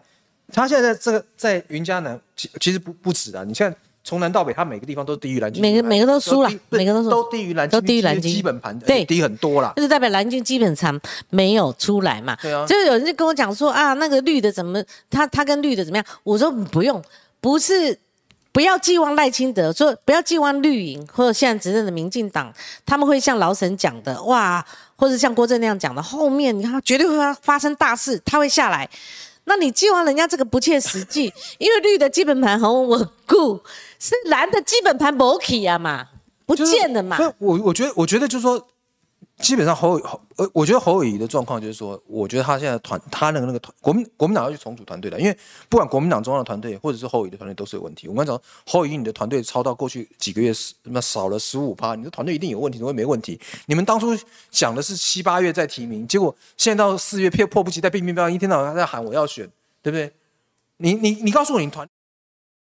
[0.50, 3.44] 他现在这个在云嘉南，其其实不不止啊。
[3.44, 9.74] 你现在从南到北，他每个地方都低于蓝军，每个每个都输了，每个都都低于蓝军，都低于蓝军基本盘，对，低很多啦。
[9.76, 12.34] 就是代表蓝军基本上没有出来嘛。
[12.40, 12.64] 对啊。
[12.66, 16.06] 就是有人就跟我讲说啊，那个绿的怎么，他他跟绿的怎么样？
[16.22, 17.04] 我说不用，
[17.42, 17.98] 不是
[18.52, 22.52] 不要寄望赖清德，说不要寄望绿营或者现在执政的民进党，
[22.84, 24.64] 他们会像劳神讲的哇，
[24.96, 28.88] 或者像郭正那样讲的，后面你看绝对会发生大事，他会下来。
[29.44, 33.60] 那你寄望人家这个不切实际，因为绿的基本盘很稳固，
[33.98, 36.06] 是蓝的基本盘不起啊嘛，
[36.44, 37.16] 不见了嘛。
[37.16, 38.66] 所以，我我觉得，我觉得就是说。
[39.40, 48.08] 基本上侯侯呃，我觉得侯友谊的状况就是说，我觉得他现在团他那个那个团国民国民党要去重组团队的，因为不管国民党中央的团队或者是侯友谊的团队都是有问题。
[48.08, 53.40] 我刚讲侯友谊你的团队超到过去几个月是那少了十五趴，你的团队一定有问题，怎么会没问题？
[53.66, 54.16] 你们当初
[54.50, 59.48] 想的是七八月再提名，结果现在到四月迫迫不及待，乒乒乓乓一天到晚在喊我要选，
[59.82, 60.12] 对不对？
[60.78, 61.88] 你你你告诉我你团。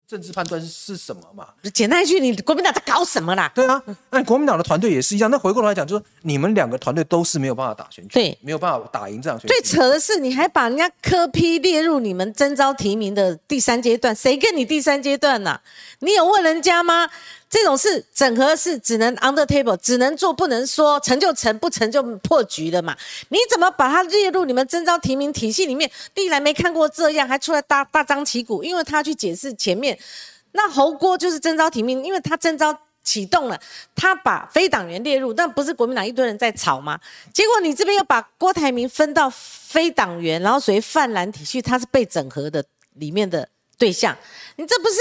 [0.07, 1.47] 政治判断是是什么嘛？
[1.73, 3.51] 简单一句，你国民党在搞什么啦？
[3.55, 3.81] 对啊，
[4.11, 5.31] 那国民党的团队也是一样。
[5.31, 9.55] 那回过头来讲，就是你们两个团队都是没有办法打选举，对，没有办法打赢这场选举。
[9.55, 15.59] 最扯的是，你还把人家科批列入你们征招提名的第三阶段，谁跟你第三阶段呢？
[15.99, 17.09] 你有问人家吗？
[17.53, 22.97] 这种事整合是只能 under table，只能做不能说，成就成，不成就破局的嘛。
[23.29, 25.87] 你怎么把它列入你们征招提名体系里面？
[26.15, 29.95] 历来没看过这样，还出来大大张旗鼓，因为他去解释前面，
[30.53, 33.61] 那侯郭就是征招提名，因为他征招启动了，
[33.95, 36.99] 他把非党员列入，但不是国民党一堆人在吵吗？
[37.31, 43.47] 结果你这边又把郭台铭分到非党员，然后属于泛蓝体系，他是被整合的里面的
[43.77, 44.17] 对象，
[44.55, 44.95] 你这不是？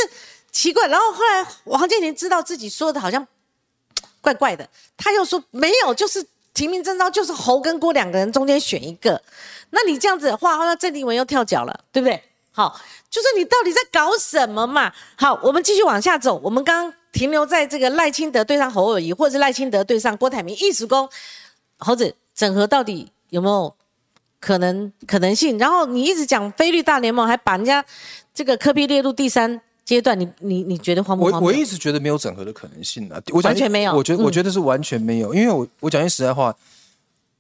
[0.53, 3.27] 奇怪，然后后来王健林知道自己说的好像
[4.21, 9.21] 怪怪的，他又说没有，就是提名征召就是侯跟郭两个人中间选一个。
[9.71, 12.23] 那你这样子的话，那郑丽文又跳脚了，对不对？
[12.53, 12.79] 好，
[13.09, 14.93] 就是你到底在搞什么嘛？
[15.17, 16.39] 好，我们继续往下走。
[16.45, 21.09] 我们刚刚停留在这个赖清德对上侯友谊，或者赖清德对上郭台铭，一时功
[21.79, 23.75] 猴子整合到底有没有
[24.39, 25.59] 可能可能性？
[25.59, 27.83] 然后你一直讲菲律宾大联盟，还把人家
[28.35, 29.63] 这个科比列入第三。
[29.93, 33.95] 阶段，你你你觉得荒不荒我我一直觉得没有整合的可能性啊，完全没有。
[33.95, 36.57] 我觉得我觉得是完全没有，因为我我讲句实在话，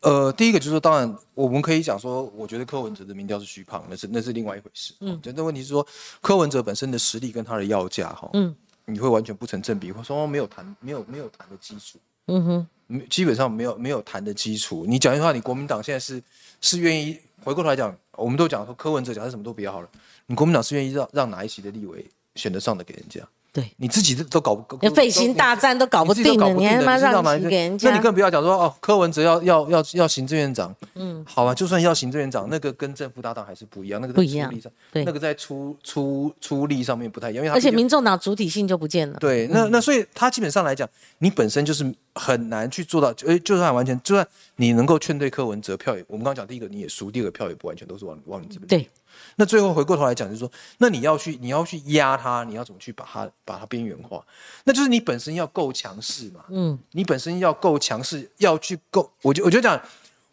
[0.00, 4.92] 呃，第一个就是说，当然我们可以讲说，我觉得柯文哲的民调是虚胖，那是那是另外一回事。
[5.00, 5.86] 嗯，真的问题是说，
[6.20, 11.98] 柯文哲本身的实力跟他的要价哈，嗯，你会完全不成正比，或说没有谈没有没有谈的基础。
[12.26, 14.84] 嗯哼，基本上没有没有谈的基础。
[14.86, 16.22] 你讲句话，你国民党现在是
[16.60, 19.88] 是愿意回过头来讲，我们都讲说柯文哲讲什么都比较好了，
[20.26, 22.04] 你国民党是愿意让让哪一席的立委
[22.34, 23.20] 选得上的给人家？
[23.54, 27.90] 对，你自己都搞不，费心大战都搞不定了，你还他妈让给人家？
[27.90, 34.50] 那你更不要讲说哦，柯文哲要要要要行政院长，嗯，好吧，就算要行政院长，那个跟政府搭档还是不一样，那个不一样，
[34.90, 39.18] 对，那个在出出出力上面不太一样，而且民众党主体性就不见了。
[39.20, 44.26] 对，那那所以他基本上来讲，你本身就是很难去做到，哎，就算完全，就算
[44.56, 48.66] 你能够劝退柯文哲票也，我们刚刚讲第一个你也输，第二个票也不完全都是往往你这边。
[48.66, 48.88] 对。
[49.36, 54.24] 那最后回过头来讲，就是说，那你要去，你要去压它，你要怎么去把它把它边缘化？
[54.64, 56.44] 那就是你本身要够强势嘛。
[56.50, 59.10] 嗯，你本身要够强势，要去够。
[59.22, 59.80] 我就我就讲，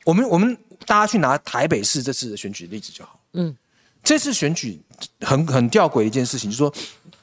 [0.03, 3.19] 我们我们大家去拿台北市这次的选举例子就好。
[3.33, 3.55] 嗯，
[4.03, 4.79] 这次选举
[5.21, 6.73] 很很吊诡的一件事情，就是说，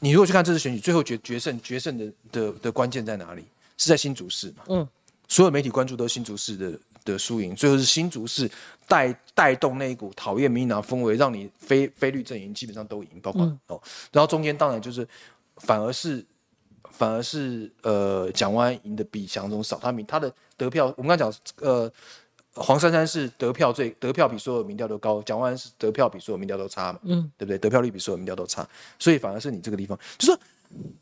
[0.00, 3.44] 你如果去看这次选举，最后决决胜决胜的的的关键在哪里？
[3.76, 4.64] 是在新竹市嘛？
[4.68, 4.88] 嗯，
[5.28, 6.78] 所有媒体关注都是新竹市的。
[7.06, 8.50] 的输赢，最后是新竹市
[8.86, 13.80] 带带动那一股讨厌民进党氛围，让你非非绿阵营基本上都赢，包括哦，
[14.12, 15.06] 然后中间当然就是
[15.56, 16.22] 反而是
[16.90, 21.90] 反而是呃蒋万安赢的比蒋中少，他民他的得票，我们刚讲呃
[22.54, 27.58] 黄珊珊是得票最得票比所有民调都高，蒋万安是得票比所有民调都差嘛，嗯，对不对？
[27.58, 30.38] 得票率比所有民调都差，所以反而是你这个地方，就是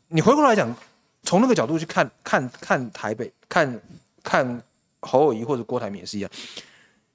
[0.07, 0.75] 你回过来讲，
[1.23, 3.81] 从那个角度去看看看台北，看
[4.23, 4.63] 看。
[5.05, 6.31] 侯友谊或者郭台铭也是一样，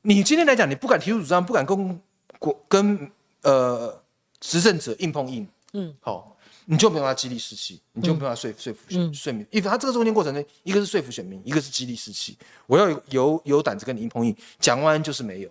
[0.02, 2.00] 你今天来讲，你不敢提出主张，不敢跟
[2.38, 3.10] 国跟
[3.42, 4.02] 呃
[4.38, 6.36] 执政者硬碰硬，嗯，好，
[6.66, 15.50] 你就没有办法激励士气，你就没办法说说服选选民，因为他这个中间过程呢，一个是说服选民，一个是激励士气，我要有有胆子跟你硬碰硬，讲完就是没有，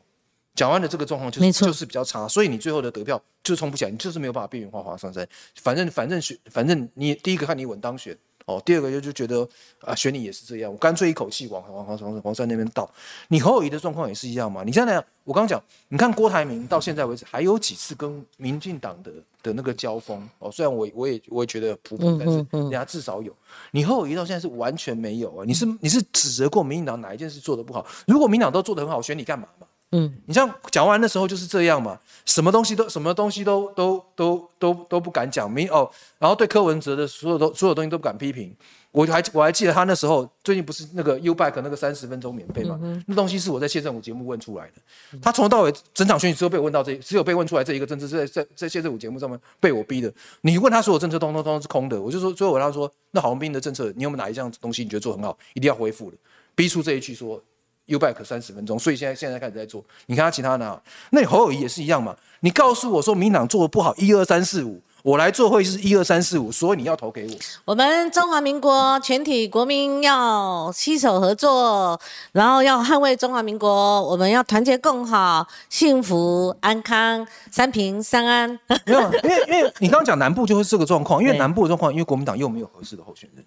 [0.55, 5.27] 讲完的这个状况就是就是比较差，所以你最后的得票就冲不起来，你就是没有办法边缘化华上山，
[5.61, 8.17] 反正反正选反正你第一个看你稳当选。
[8.50, 9.47] 哦，第二个就就觉得
[9.82, 12.89] 啊，选你也是这样，我干脆一口气往往黄黄黄山那边倒。
[13.28, 14.64] 你侯友谊的状况也是一样嘛？
[14.64, 19.12] 你现在我刚刚讲，你看郭台铭到现在为止还有几次跟民进党的
[19.43, 23.32] 的那个交锋哦，虽然我我也我也觉得普普，但是人家至少有。
[23.70, 25.43] 你侯友谊到现在是完全没有啊！
[25.45, 27.86] 你是你是指责过民进党哪一件事做的不好？
[28.08, 29.68] 如果民党都做的很好，选你干嘛嘛？
[29.91, 38.55] 嗯，你像讲完的时候就是这样嘛，什么东西都什么东西都都都都都不敢讲，没哦，然后对柯文哲的所有都所有东西都不敢批评。
[38.91, 45.19] 我还我还记得他那时候最近不是那个 U Bike 那个三十分钟免费嘛，那东西是我在谢政府节目问出来的。
[45.21, 50.11] 他从头到尾整场选举只有被问到这，只有被问出来这一个政策是在在在谢政府节目上面被我逼的。
[50.41, 56.17] 你问他所有政策通通通是空的，我就说最后我他说那郝龙斌的政策你有没有哪一项东西你觉得做很好，一定要恢复的，
[56.53, 57.41] 逼出这一句说。
[57.89, 59.83] U back 三十分钟，所以现在现在开始在做。
[60.05, 60.81] 你看他其他的，
[61.11, 62.15] 那侯友谊也是一样嘛？
[62.39, 67.34] 你告诉我说民党做的不好，一二三四五，我来做会是一二三四五，所以你要投给我。
[67.66, 72.00] 我们中华民国全体国民要携手合作，
[72.32, 73.70] 然后要捍卫中华民国，
[74.04, 78.60] 我们要团结共好，幸福安康，三平三安。
[78.86, 83.45] 没有，因为因为你刚刚讲南部就是这个状况，因为南部的状况，因为国民党又没有合适的候选人。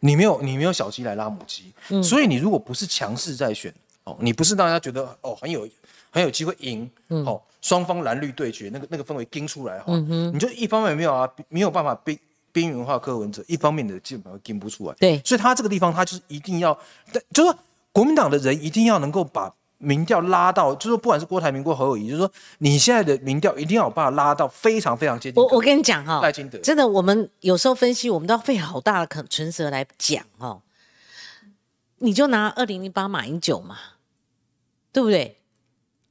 [0.00, 1.72] 你没有，你没有小鸡来拉母鸡，
[2.02, 3.72] 所以你如果不是强势在选
[4.04, 5.66] 哦，你不是让大家觉得哦很有
[6.10, 12.18] 很有机会赢，哦双方蓝绿对决那个那个氛围盯出来哈，你就一方面没有啊，没有办法边
[12.52, 16.78] 边缘化柯文哲，一方面的基本上盯不出来，对，所以他这个地方他就是一定要，
[17.32, 17.58] 就是说
[17.92, 19.50] 国民党的人一定要能够把。
[19.84, 25.42] 民调拉到，就是说不管是郭台铭郭和友谊，就是说你现在的民调一定要把它拉到非常非常接近。
[25.42, 30.62] 我我跟你讲哈，赖清德真的，我们有时候分析，我们都要费好大的肯唇舌来讲哦。
[31.98, 33.76] 你就拿二零零八马英九嘛，
[34.92, 35.41] 对不对？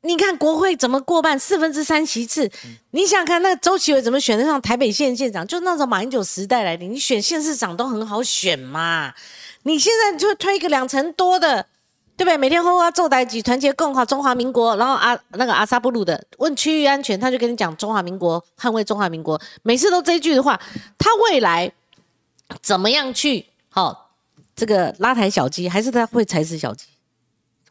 [0.02, 2.50] 你看国会怎么过半四分之三席次，
[2.92, 5.46] 你想看那个周其伟怎么选得上台北县县长？
[5.46, 9.14] 就那时候马英九时代来的，你选县市长都很好选嘛。
[9.64, 11.68] 你现在就推一个两成多的。
[12.18, 12.38] 对不对？
[12.38, 14.76] 每天呼呼做代级，团结共好中华民国。
[14.76, 20.60] 然后阿那个阿萨布鲁的问区域安全，他就跟你讲中华民国捍卫中华民国，每次都这句的话，
[21.00, 21.72] 他未来
[22.62, 24.12] 怎么样去好
[24.56, 26.86] 这个拉抬小鸡，还是他会踩死小鸡？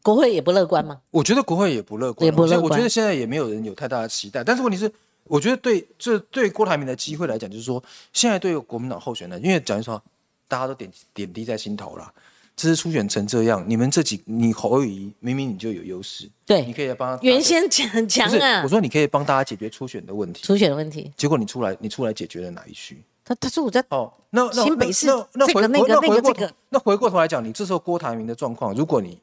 [0.02, 1.00] 国会也不乐观吗？
[1.10, 2.62] 我觉得国会也不乐观，也不乐观。
[2.62, 4.42] 我觉得现在也没有人有太大的期待。
[4.42, 4.90] 但是问题是，
[5.24, 7.82] 我觉得对这对郭台铭的机会来讲，就是说
[8.12, 10.02] 现在对国民党候选人，因为讲句实话，
[10.48, 12.12] 大家都点点滴在心头了。
[12.56, 17.22] 这次初选成这样，你们这几你侯友谊明明你就有优势，对，你可以来帮他。
[17.22, 20.42] 原先很强啊，我说你可以帮大家解决初选的问题。
[20.44, 23.02] 初选的问题，结果你出来，你出来解决了哪一区？
[23.24, 29.18] 他他说我在哦，那新北市那回那个那个这个，那回过头来讲，你这时候郭台铭的状况，如果你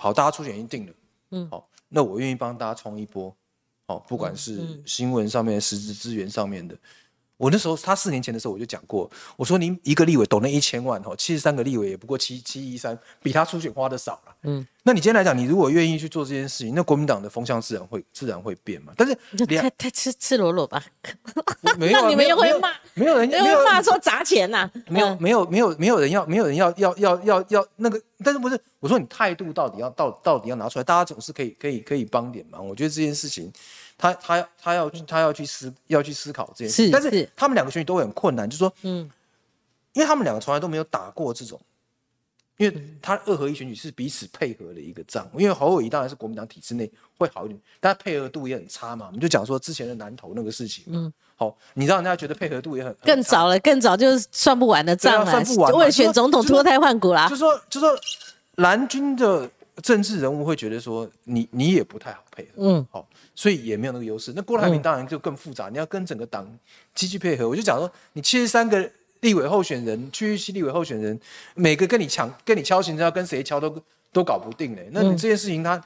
[0.00, 0.92] 好，大家初选已经定了，
[1.32, 3.34] 嗯，好，那我愿意帮大家冲一波，
[3.86, 6.78] 好，不管是新闻上面、实质资源上面的，
[7.38, 14.34] 我那时候他四年前的时候我就讲过，我说您一个立委抖那一千万哈，七十三个立委也不过七七一三，比他出选花的少了。
[14.42, 18.92] 嗯，那你今天来讲，你如果愿意去做这件事情，那国民党的风向自然会自然会变嘛。
[18.96, 19.14] 但是
[19.46, 20.84] 太太赤赤裸裸吧？
[21.78, 22.70] 没有，你们又会骂？
[22.94, 24.68] 没有人，没有骂说砸钱呐？
[24.88, 28.00] 没有，没有，没有，没有人要，没有人要要要要要那个。
[28.24, 28.60] 但是不是？
[28.80, 32.66] 我说你态度到底要到到底要拿出来，大家总是可以可以可以帮点忙。
[32.66, 33.52] 我觉得这件事情。
[33.98, 39.10] 他他他要他要去思要去思考这件事，但是他们两个选举都会很困难，就是说，嗯，
[39.92, 41.60] 因为他们两个从来都没有打过这种，
[42.56, 49.06] 因为他二合一选举是彼此配合的一个仗，因为侯友谊当然是国民党体制内会好一点，但配合度也很差嘛。
[49.06, 57.28] 我们就讲说之前的南投那个事情，嗯，好，你让人家觉得配合度也很更早了，更早就是算不完的账了，算不完，为了选总统脱胎换骨啦。
[57.28, 57.96] 就说就说
[58.56, 59.50] 蓝军的
[59.82, 63.08] 政治人物会觉得说你你也不太好配合，嗯，好。
[63.34, 64.32] 所以也没有那个优势。
[64.34, 66.44] 那郭台铭当然就更复杂，你要跟整个党
[66.94, 67.48] 积极配合。
[67.48, 71.18] 我就讲说，你七十三个立委候选人，区域系立委候选人，
[71.54, 73.80] 每个跟你抢、跟你敲行程，要跟谁敲都
[74.12, 74.88] 都搞不定嘞。
[74.90, 75.84] 那你这件事情，他他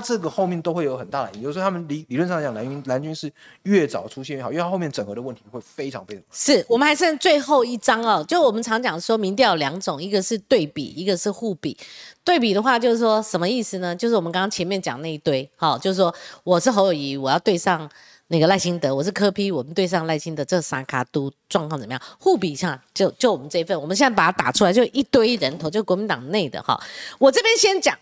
[0.00, 1.42] 这个后面都会有很大的影响。
[1.44, 6.22] 有时候他们理理论上讲，蓝军蓝军是越早出现越好，因为他后面整合的问题会非常非常。
[6.32, 11.76] 是我们还剩最后一张哦，就我们常讲说，民调两种，一个是对比，一个是互比。
[12.24, 13.96] 对比的话，就是说什么意思呢？
[13.96, 16.14] 就是我们刚刚前面讲那一堆，好，就是说
[16.44, 17.88] 我是侯友谊，我要对上
[18.26, 22.02] 那个赖清德，我是柯批，我们对上赖清德，这三卡都状况怎么样？
[22.18, 26.78] 互比一下，就就我们这一份，我们现在把它打出来，就一堆人头，就国民党内的哈。
[27.18, 27.96] 我这边先讲，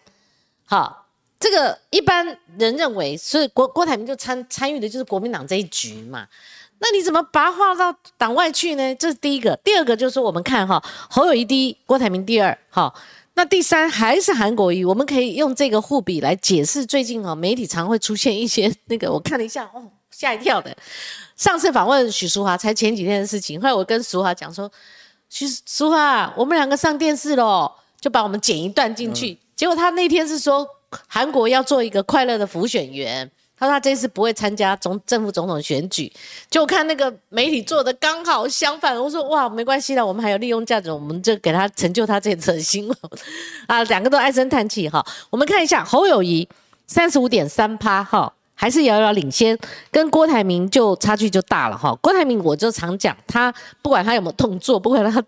[0.64, 1.05] 好，
[1.38, 2.26] 这个一般
[2.58, 6.26] 人认为，所以郭郭台铭就参参与的就是国民党这一局嘛。
[6.78, 8.94] 那你怎么把它划到党外去呢？
[8.96, 12.92] 这是第一个，第二个就是我们看哈，侯友谊第一，郭台铭第二，哈。
[13.38, 20.74] 那第三还是韩国瑜，我们可以用这个互比来解释最近哦，媒体常会出现一些那个，我看了一下哦，吓一跳的。
[21.36, 24.70] 上次访问许淑华才前几天的事情，后来我跟淑华讲说，
[25.28, 27.70] 许淑华，我们两个上电视喽，
[28.00, 29.38] 就把我们剪一段进去。
[29.54, 30.66] 结果他那天是说
[31.06, 33.30] 韩国要做一个快乐的浮选员。
[33.58, 36.12] 他说他这次不会参加总政府总统选举，
[36.50, 38.94] 就看那个媒体做的刚好相反。
[39.02, 42.96] 我说哇，没关系的，我们还有利用价值，我们就给他成就他这次新闻
[43.66, 45.02] 啊，两个都唉声叹气哈。
[45.30, 46.46] 我们看一下侯友谊
[46.86, 49.58] 三十五点三趴哈，还是遥遥领先，
[49.90, 51.94] 跟郭台铭就差距就大了哈。
[52.02, 55.24] 郭台铭我就常讲，他不管他有没有动作，不管他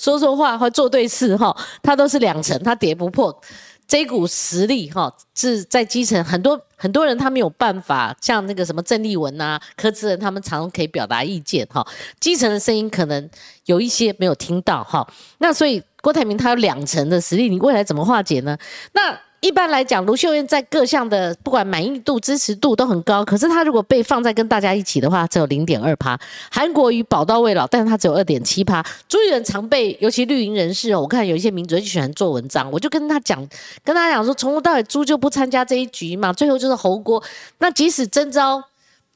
[0.00, 3.40] 说说话或做对事哈，他都是两成，他跌不破。
[3.86, 11.86] 这股实力哈是在基层，很多很多人他没有办法像那个什么郑丽文呐、柯志仁他们常可以表达意见哈，
[12.18, 13.30] 基层的声音可能
[13.66, 15.06] 有一些没有听到哈，
[15.38, 18.58] 那所以郭台铭他有两层的实力，你未来怎么化解呢？
[18.92, 19.25] 那。
[19.46, 23.24] 一般来讲，卢秀燕在各项的不管满意度、支持度都很高。
[23.24, 26.18] 可是她如果被放在跟大家一起的话，只有零点二趴。
[26.50, 28.84] 韩国瑜宝刀未老，但是他只有二点七趴。
[29.08, 33.38] 朱立伦常被，尤其绿营人士哦，我看有一些民主就喜欢做文章，我就跟他讲，
[33.84, 37.22] 跟他讲说，从头到尾朱就不参加这一局嘛，最后就是侯国。
[37.58, 38.60] 那即使征召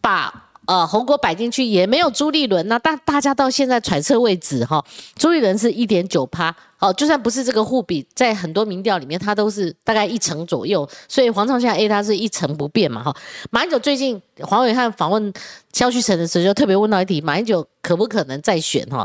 [0.01, 0.50] 把。
[0.71, 4.81] 呃，红果摆进去也没有朱立伦，那大大家到现在揣测位置哈，
[5.17, 13.13] 朱立伦是一点九趴，哦，就算不是这个互比，在很多民调里面，他都是大概一成左右，所以黄创夏 A 他是一成不变嘛哈。
[13.51, 15.33] 马英九最近黄伟汉访问
[15.73, 19.05] 萧旭成的时候，就特别问到一题，马英九可不可能再选哈？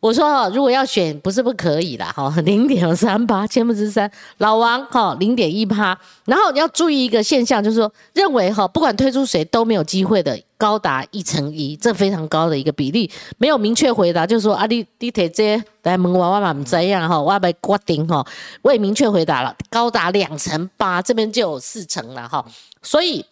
[0.00, 4.10] 我说哈，如果要选，不是不可以啦，哈，零点三八，千分之三。
[4.38, 5.98] 老王哈，零点一趴。
[6.24, 13.10] 然后你要注意一个现象，就是说，认为哈，不管推出谁都没有机会的，高达一成一，这非常高的一个比例。
[13.36, 18.26] 没有明确回答，就是说，啊，你你铁这来问我，我嘛唔知样哈，我被决定哈，
[18.62, 22.42] 未明确回答了，高达两成八，这边就有四成了哈。
[22.80, 23.22] 所以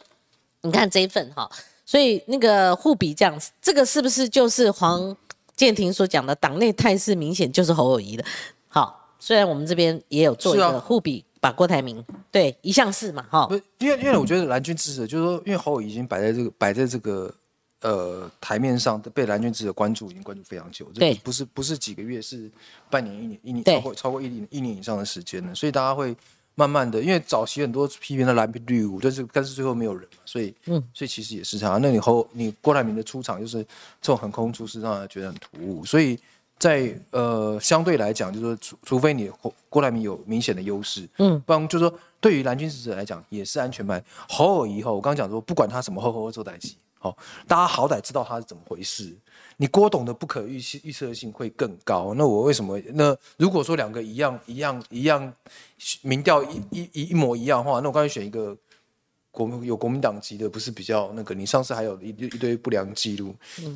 [0.60, 1.50] 你看这一份哈，
[1.86, 5.16] 所以那个互比这样子，这个是不是就是黄？
[5.58, 8.24] 建庭所讲的党内态势明显就是侯友谊的。
[8.68, 13.48] 好，虽然我们这边也有做一个互比，把郭台铭对一向是嘛，哈。
[13.78, 17.34] 因为因为我觉得蓝军支持，就是说，因为侯友已经摆在这个摆在这个
[17.80, 20.86] 呃台面上，被蓝军支持关注，已经关注非常久。
[20.94, 22.48] 对，不是不是几个月，是
[22.88, 25.52] 半年、一年、一年超过超过一年一年以上的时间了。
[25.56, 26.16] 所以大家会
[26.58, 31.80] 慢慢的，因为早期很多批评的蓝皮绿五，但是但是最后没有人嘛，所以嗯，所以其实也是这样。
[31.80, 33.62] 那你后你郭台铭的出场就是
[34.00, 35.84] 这种横空出世，让人觉得很突兀。
[35.84, 36.18] 所以
[36.58, 44.02] 在呃相对来讲，就是说除除非你郭郭台铭有明显的优势，嗯，不然就是说对于蓝军支持者来讲也是安全牌。
[44.28, 49.16] 侯尔以后，我刚刚讲说，不管他什么后后做代级，好，大家好歹知道他是怎么回事。
[49.56, 52.76] 你郭董的不可预期预测性会更高，那我为什么？
[52.94, 55.32] 那如果说两个一样一样一样，
[56.02, 58.56] 民调一一一一模一样的话，那我干脆选一个
[59.30, 61.34] 国有国民党籍的，不是比较那个？
[61.34, 63.32] 你上次还有一一堆不良记录，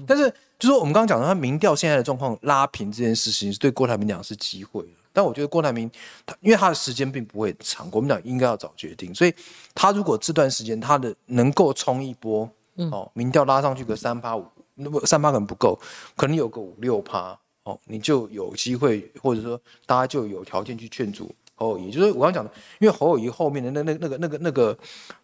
[0.07, 5.89] 但是就说我们刚刚讲的，他民调现在的状况拉平这件事情，对郭台铭讲是机会但我觉得郭台铭
[6.25, 9.33] 他因为他的时间并不会长，国民党应该要早决定，所以
[9.75, 14.45] 他如果这段时间他的能够冲一波，哦，民调拉上去个三趴五，
[14.75, 15.79] 那么三趴可能不够，
[16.17, 21.31] 可能有个五六趴，哦，你就有机会，或者说大家就有条件去劝阻。
[21.55, 22.51] 侯友谊就是我刚刚讲的，
[22.81, 24.77] 因为侯友谊后面的那那那个那个那个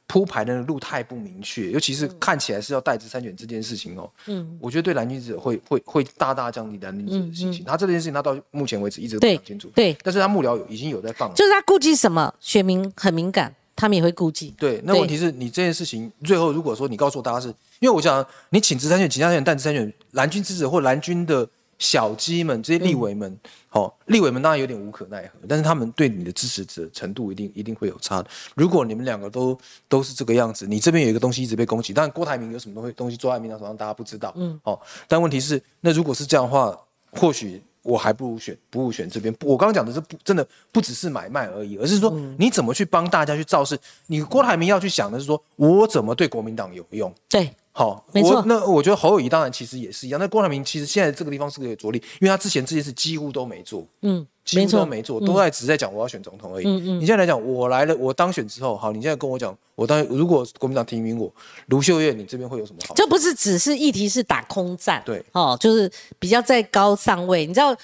[0.07, 7.65] 铺排的路太不明确，尤其是看起来是要代职参选这件事情哦，嗯，我觉得对蓝军者会会会大大降低蓝军者的信心。
[7.65, 14.53] 他这件事情他到目前为止一直不讲清楚，对，但是他幕僚有已经有在放，就是他顾忌什么，选民很敏感，他们也会顾忌。
[14.59, 17.49] 对，那问题是你这件事情最后如果说你告诉大家是，
[17.79, 21.49] 因为我想你请职参选、请参选、但职参选，蓝军支持或蓝军的。
[21.81, 28.21] 小鸡们，这些立委们，好，立委们当然有点无可奈何，但是他们对你的支持者程度一定一定会有差。
[28.57, 29.57] 如果你们两个都
[29.89, 36.77] 都是这个样子，你这边有一个东西一直被攻击，但郭台铭有什么东西东西坐在民党手上，大家不知道，嗯，好，但问题是，那如果是这样的话，
[37.13, 39.35] 或许我还不如选不如选这边。
[39.45, 43.79] 我刚刚讲的是不真的不只是买卖而已，而是说你怎么去帮大家去造势。
[44.07, 47.13] 你郭台铭要去想的是说，我怎么对国民党有用？
[47.29, 47.51] 对。
[47.71, 48.43] 好，没错。
[48.45, 50.19] 那我觉得侯友谊当然其实也是一样。
[50.19, 56.67] 那郭台铭其实现在这个地方是个着力，因为他之前这件事几乎都没做，嗯，几乎都没做，都在只在讲我要选总统而已。
[56.67, 57.01] 嗯嗯。
[57.01, 61.31] 你现在来讲，我来了，我当选之后，好，你现在跟我讲，我当如果国民党提名我，
[61.67, 62.95] 卢秀燕，你这边会有什么好？
[62.95, 67.45] 这不是只是议题是打空战，对，哦，就是比较在高上位。
[67.45, 67.77] 你知道，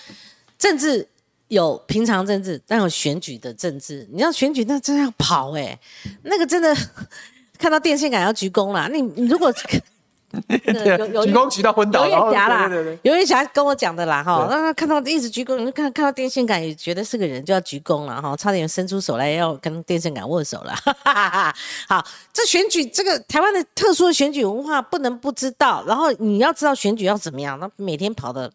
[0.59, 1.07] 政治
[1.49, 4.09] 有平常政治，但有选举的政治。
[4.11, 5.79] 你要选举，那真的要跑哎，
[6.23, 6.75] 那个真的
[7.59, 8.89] 看到电线杆要鞠躬了。
[8.89, 9.53] 你你如果。
[10.49, 12.71] 有有鞠躬鞠到昏倒，有点侠啦，
[13.03, 14.47] 有点侠跟我讲的啦哈。
[14.51, 18.37] 那他看到一直鞠躬，你就看看到电线杆也觉得是个人，就要鞠躬了哈。
[18.37, 20.75] 差点伸出手来要跟电线杆握手了。
[21.89, 25.85] 好，这选举这个台湾的特殊的选举文化不能不知道。
[25.87, 28.51] 然后你要知道选举要怎么样，那每天跑的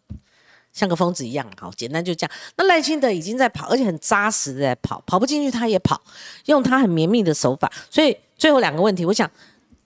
[0.72, 1.46] 像个疯子一样。
[1.60, 2.30] 好，简单就这样。
[2.56, 6.00] 那赖清德已经在跑，而且很扎实的在跑，跑不进去他也跑，
[6.46, 7.70] 用他很绵密的手法。
[7.88, 9.30] 所以最后两个问题，我想。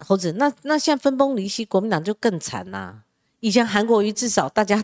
[0.04, 3.02] 猴子，那那现在分崩离析，国民党就更惨啦。
[3.40, 4.82] 以前韩国瑜至少大家，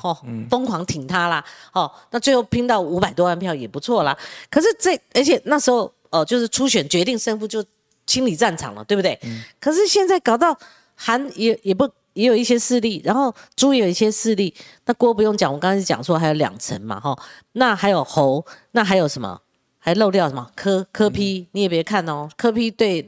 [0.00, 0.16] 哦，
[0.48, 4.16] 疯狂挺他啦，哦，那最后拼到五百多万票也不错啦。
[4.50, 7.62] 可是这，而且那时候，哦，就是初选决定胜负就
[8.06, 9.18] 清理战场了，对不对？
[9.60, 10.58] 可是现在搞到
[10.94, 14.54] 韩也也不也有一些势力，然后朱也有一些势力，
[14.86, 17.18] 那郭不用讲，我刚才讲说还有两层嘛，哈，
[17.52, 19.40] 那还有侯，那还有什么？
[19.78, 20.50] 还漏掉什么？
[20.54, 23.06] 柯柯批，你也别看哦，柯批对。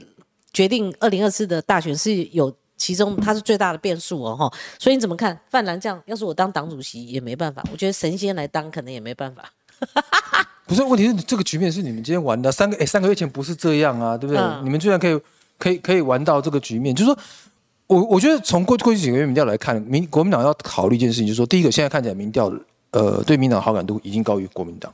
[0.52, 4.52] 决定二零二四的大选是有其中，它是最大的变数哦，哈。
[4.78, 6.02] 所以你怎么看范兰这样？
[6.06, 9.50] 要是我当党主席也没办法，我觉得神仙来当可能也没办法。
[10.66, 14.42] 不是，问题是这个局面是你们今天玩的，三个哎，三个月前不是这样啊，对不对？
[14.62, 15.20] 你们居然可以
[15.58, 17.18] 可以可以玩到这个局面，就是说，
[17.88, 22.50] 我我觉得从过过去几个月民调来看，民国民党要考虑一件事情，就是说，第一个现在看起来民调
[22.92, 24.92] 呃对民党好感度已经高于国民党。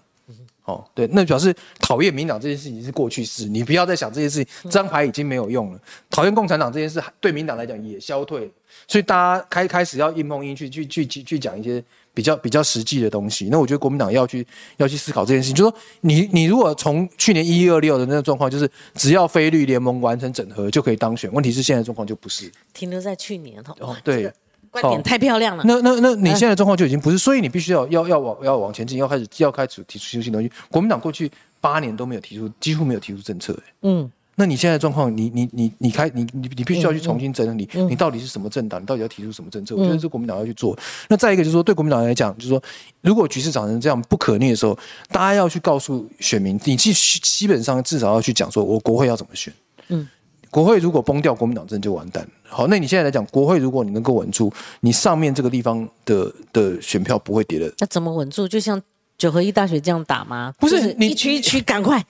[0.68, 5.80] 哦，对，那表示讨厌民党这件事情是过去式，你不要再想这件事情，这张牌已经没有用了。
[6.10, 8.52] 讨厌共产党这件事对民党来讲也消退，
[8.86, 13.48] 所以大家开开始要硬碰硬去去去去去讲一些比较比较实际的东西。
[13.50, 14.46] 那我觉得国民党要去
[14.76, 24.30] 要去思考这件事情，就说你你如果从去年一一二六的那个状况，就是只要非绿联盟完成整合就可以当选，问题是现在状况就不是停留在去年哦，对。
[24.70, 25.64] 观点太漂亮了。
[25.66, 30.50] 那那那你现在的状况就已经不是，所以你必须要要要往要往前进，要开始要开始提出新东西。
[30.70, 33.58] 国民党过去八年都没有提出，几乎没有提出政策。
[33.82, 38.80] 嗯，那你现在的状况，你你你你开你你你必须要去重新整理，你到底是什么政党？
[38.80, 39.74] 你到底要提出什么政策？
[39.74, 40.78] 我觉得是国民党要去做。
[41.08, 42.62] 那再一个就是说，对国民党来讲，就是说，
[43.00, 44.78] 如果局势长成这样不可逆的时候，
[45.10, 49.52] 大家要去告诉选民，你基基本上至少要去讲说，我国会要怎么选。
[49.88, 50.06] 嗯。
[50.50, 52.26] 国会如果崩掉，国民党政就完蛋。
[52.48, 57.72] 好，那你现在来讲，国会如果你能够稳住，你上面这个地方的的选票不会跌的。
[57.78, 58.48] 那怎么稳住？
[58.48, 58.80] 就像
[59.16, 60.54] 九合一大学这样打吗？
[60.58, 62.04] 不是，你一区一区赶快。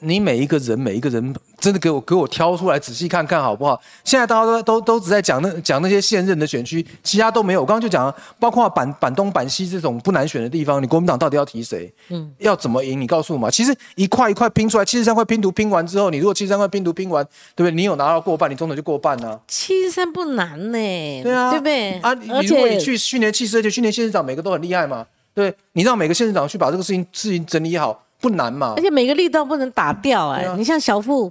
[0.00, 3.80] 你每一个人，每一个人真的给我给我挑出来仔细看看好不好？
[4.04, 7.60] 现在大家都都都只在讲那讲那些现任的选区，其他都没有。
[7.60, 11.92] 我刚刚就讲了，包括板板东、板西这种不难选的地方，你国民党到底要提谁？
[12.08, 13.00] 嗯，要怎么赢？
[13.00, 13.50] 你告诉我嘛。
[13.50, 17.70] 其实一块一块拼出来，七十三块拼图拼完之后，你如果七十三块拼图拼完，对不对？
[17.70, 19.38] 你有拿到过半，你总统就过半呢。
[19.46, 21.92] 七十三不难呢，对啊，对不对？
[22.00, 28.02] 啊，你如果你去去年七十二届，去年县市长每个都很厉害嘛，对，你让每个县市长去把这个事情事情整理好。
[28.22, 30.46] 不难嘛，而且每个力道不能打掉哎。
[30.56, 31.30] 你像小腹，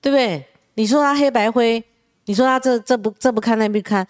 [0.00, 0.42] 对不对？
[0.74, 1.84] 你说他黑白灰，
[2.26, 4.06] 你说他这这不这不看那不看，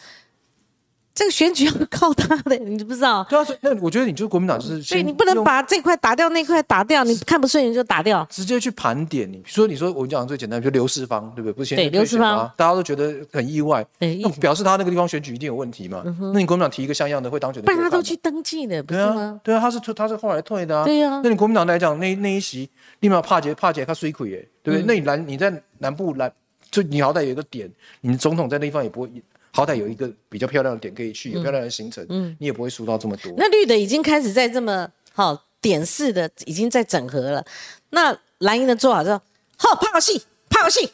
[1.18, 3.26] 这个选举要靠他的，你不知道？
[3.28, 9.28] 对啊，那我觉得你就是国民党，就是所以你不能把这块打掉，那块打掉，你看不顺眼就打掉，直接去盘点。
[9.28, 11.52] 你说，你说我们讲最简单，就刘世芳，对不对？
[11.52, 16.04] 不是对刘世芳，大家都觉得很意外，那表示他那个地方选举一定有问题嘛？
[16.32, 19.40] 那你国民党提一个像样的会当选的，不然他都去登记的，不是吗？
[19.42, 20.84] 对啊，他是他是后来退的啊。
[20.84, 24.86] 对啊，那你国民党来讲，那那一席立马帕杰帕杰他衰溃耶，对不对？
[24.86, 26.32] 那你南你在南部南，
[26.70, 27.68] 就你好歹有一个点，
[28.02, 29.10] 你总统在那地方也不会。
[29.58, 33.34] 好歹有一个比较漂亮的点可以去，有漂亮的行程，嗯，你也不会输到这么多。
[33.36, 37.44] 那绿的已经开始在这么好点式的，已经在整合了。
[37.90, 39.10] 那蓝营的做法是，
[39.56, 40.88] 好泡戏，泡戏，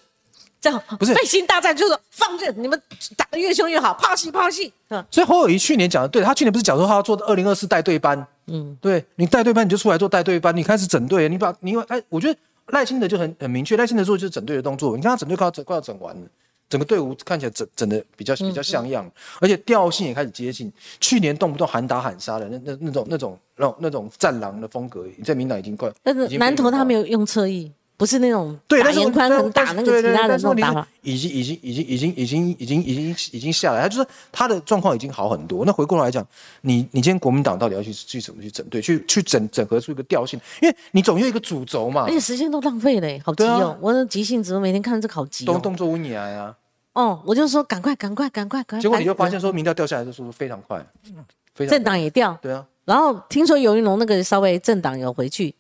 [0.63, 2.81] 这样不是背心大战，就是放任你们
[3.19, 4.73] 打得越凶越好，泡戏泡戏。
[5.11, 12.39] 所以侯友谊去年讲的对，他去年不是讲说他要做二零二四带队班，嗯，对你带队班你就出来做带队班，你开始整队，你把你哎，我觉得
[12.69, 16.23] 赖清德就很很明确，赖清德做就是整队的动作，你看他整队快要整快要整完了。
[16.75, 19.09] 整个队伍看起来整整的比较比较像样，
[19.41, 20.73] 而且调性也开始接近。
[20.99, 25.89] 去年动不动喊打喊杀的那那那种那种那种那种战狼的风格，在民党已经快。
[26.03, 27.71] 但是南投他没有用侧翼。
[27.97, 35.65] 不是那种打严宽很打那个其他的那种打法，已经已经已经已经已经已经已经已经下来，他就是他的状况已经好很多。
[35.65, 36.27] 那回过来讲，
[36.63, 40.41] 你你今天国民党到底要去去怎么去整队，去去整整合出一个调性？
[40.61, 42.03] 因为你总有一个主轴嘛。
[42.03, 43.79] 而且时间都浪费了，好急哦！
[43.81, 45.45] 我的急性子，我每天看这好急。
[45.45, 46.53] 动动作温你来啊！
[46.95, 48.83] 哦，我就说赶快赶快赶快赶快。
[48.83, 50.85] 结果你就发现说民调掉下来的速度非常快，
[51.55, 52.37] 非常政党也掉。
[52.41, 52.67] 对啊。
[52.85, 55.55] 然后听说尤云龙那个稍微政党有回去。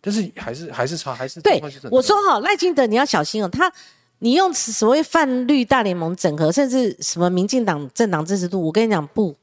[0.00, 1.60] 但是还是还是差，还是对。
[1.90, 3.72] 我说哈，赖清德你要小心哦，他
[4.20, 9.34] 你用所谓泛绿大联盟整合，甚至什么民进党政党支持度，我跟你讲不，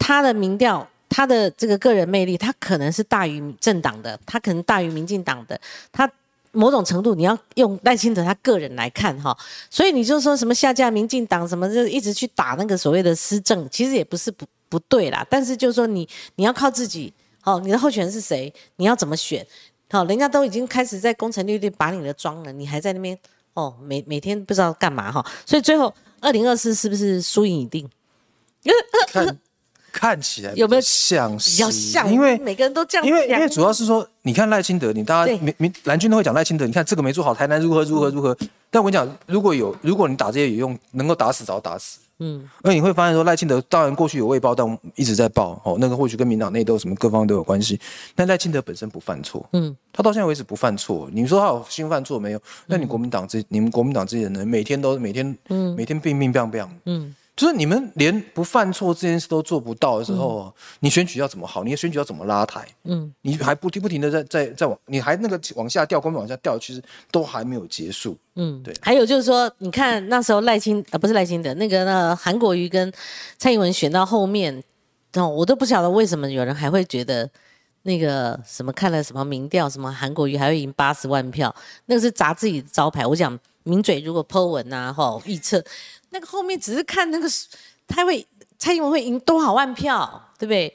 [0.00, 5.60] 他的民调，他的这个个人魅力，他可能是大于政党的，他可能大于民进党的，
[5.92, 6.10] 他
[6.52, 9.36] 某种程度你要用赖清德他个人来看哈，
[9.70, 19.46] 所以你就说什么下架民进党什么，就一直去打那个所谓的施政，其实也不是不不对啦，但是就是说你你要靠自己，好，你的候选人是谁，你要怎么选？
[19.90, 23.18] 好，人家都已经开始在攻城略地把你的装了，你还在那边
[23.54, 27.88] 哦，每每天不知道干嘛哈，所以最后二零二四是不是输赢已定？
[29.08, 29.38] 看
[29.92, 32.12] 看起来有没有像比较像？
[32.12, 38.36] 因为每个人都这样，因为因为主要是说，你看赖清德，你大家民民蓝军都会讲赖清德，你看这个没做好，台南如何如何如何。
[38.70, 41.98] 但我跟你讲，如果有如果你打这些有用，能够打死早打死。
[42.22, 47.80] 嗯，而你会发现说赖清德当然过去有未报，但一直在报哦，那个或许跟民党内斗什么各方都有关系。
[48.14, 51.08] 但赖清德本身不犯错，嗯，他到现在为止不犯错。
[51.12, 52.42] 你说他有新犯错没有？
[52.66, 57.14] 那你国民党这你们国民党这些人每天都每天嗯每天病病病病嗯。
[57.40, 61.64] 就是你们连不犯错这件事都做不到的时候，你选举要怎么好？
[61.64, 62.68] 你的选举要怎么拉抬？
[62.84, 68.14] 嗯，你还不停不停的在在在往，你还那个往下掉，光往下掉，其实都还没有结束。
[68.36, 68.74] 嗯，对。
[68.82, 72.92] 还有就是说，你看那时候赖清啊，不是赖清德，那个那韩国瑜跟
[73.38, 74.62] 蔡英文选到后面，
[75.14, 77.26] 哦，我都不晓得为什么有人还会觉得
[77.84, 81.54] 那个什么看了什么民调，什么韩国瑜还会赢八十万票，
[81.86, 83.06] 那个是砸自己的招牌。
[83.06, 85.64] 我讲名嘴如果剖文啊，吼预测。
[86.10, 87.28] 那个后面只是看那个，
[87.88, 88.26] 他会
[88.58, 90.72] 蔡英文会赢多少万票，对不对？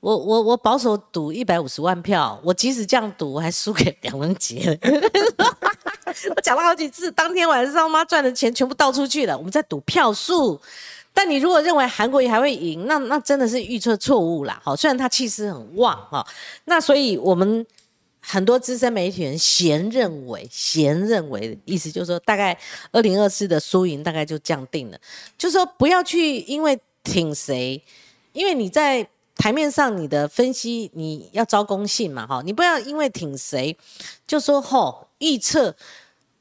[0.00, 4.78] 我我我保守赌一百五十万票，我即使这样赌，我还输给梁文杰。
[6.34, 9.36] 我讲了好几次，当天晚上妈赚的钱全部倒出去了。
[9.36, 10.60] 我们在赌票数，
[11.12, 14.60] 但你如果认为韩国也还会赢，那那真的是预测错误啦。
[14.64, 16.26] 好，虽然他气势很旺哈，
[16.64, 17.66] 那所以我们。
[18.30, 22.58] 很多资深媒体人嫌认为，嫌认为的意思就是说，大概
[22.92, 24.98] 二零二四的输赢大概就降定了，
[25.38, 27.82] 就是说不要去因为挺谁，
[28.34, 33.74] 因为你在台面上你的分析你要招公信嘛，哈，你不要因为挺谁
[34.26, 35.74] 就说吼预测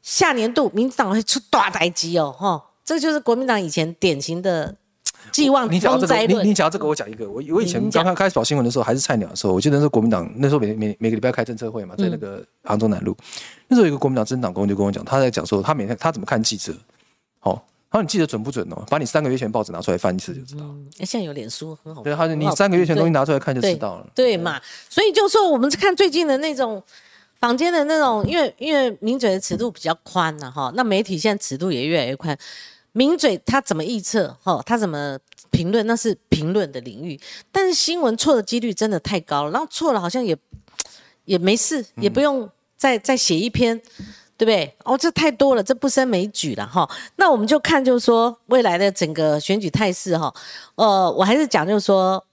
[0.02, 4.76] 下年度民进党会出大台机哦，哈，这就是国民党以前典型的。
[5.38, 7.30] 寄望你讲这个，你你讲这个，我讲一个。
[7.30, 13.16] 我我以前刚刚开始跑新闻的时候，还是菜鸟的时候，我记得是国民党那时候每每每个礼拜开政策会嘛，在那个杭州南路。
[13.68, 16.74] 那时候有一个国民党政党工就跟我讲，他在讲说他每天他怎么看记者。
[17.38, 18.84] 好，他说你记得准不准哦？
[18.90, 20.66] 把你三个月前报纸拿出来翻一次就知道。
[21.06, 22.02] 现在有脸书很好。
[22.02, 24.08] 对，他说你三个月前东西拿出来看就知道了。
[24.16, 24.60] 对嘛？
[24.90, 26.82] 所以就说我们看最近的那种
[27.40, 32.36] 坊间的那种，因为因为名嘴的尺度比较宽了哈，那媒体现在尺度也越来越宽。
[32.98, 34.36] 名嘴他怎么预测？
[34.42, 35.20] 哈，他怎么
[35.52, 35.86] 评论？
[35.86, 37.20] 那是评论的领域。
[37.52, 40.36] 但是新闻错的几率真的太高了，然后错了好像也
[41.26, 43.80] 也没事，也不用再再写一篇，
[44.36, 44.76] 对不对？
[44.84, 46.90] 哦，这太多了，这不胜枚举了哈。
[47.18, 50.34] 那我们就看，就是说未来的整个选举态势哈。
[50.74, 52.26] 呃，我还是讲，就是说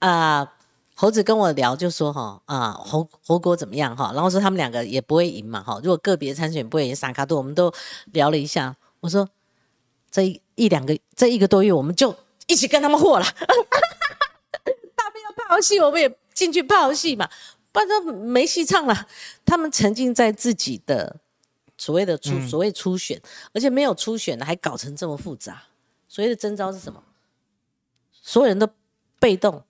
[0.00, 0.46] 啊，
[0.94, 4.12] 猴子跟我聊，就说哈啊，猴猴哥怎么样哈？
[4.12, 5.80] 然后说他们两个也不会赢嘛哈。
[5.82, 7.72] 如果个别参选不会赢，萨卡多我们都
[8.12, 9.26] 聊了一下，我说。
[10.10, 12.16] 这一两个这一个多月，我们就
[12.46, 13.24] 一起跟他们和了。
[14.96, 17.28] 大兵要泡戏，我们也进去泡戏嘛，
[17.72, 19.06] 不然都没戏唱了。
[19.44, 21.16] 他们沉浸在自己的
[21.76, 23.20] 所谓的初所谓初选，
[23.52, 25.64] 而且没有初选的还搞成这么复杂。
[26.08, 27.02] 所谓的征招是什么？
[28.12, 28.68] 所有人都
[29.20, 29.62] 被动，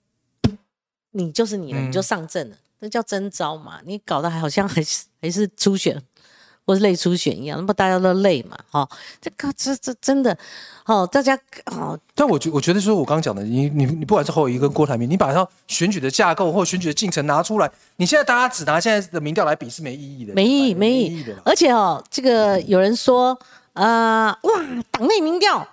[1.11, 3.81] 你就是你了，你就上阵了，那叫征招嘛。
[3.83, 6.01] 你搞得还好像还是还是初选。
[6.67, 8.87] 或是累出血一样，那么大家都累嘛，哈，
[9.21, 10.37] 这个这这真的，
[10.85, 11.33] 哦，大家
[11.67, 21.33] 哦，但我觉我觉得说，我刚刚讲的，你你你不管是侯友谊跟郭台铭，你把它选举的架构或选举的进程拿出来，你现在大家只拿现在的民调来比是没意义的，没意义，没意义的。
[21.45, 23.39] 而且哦，这个有人说，
[23.71, 24.53] 呃，哇，
[24.91, 25.65] 党内民调。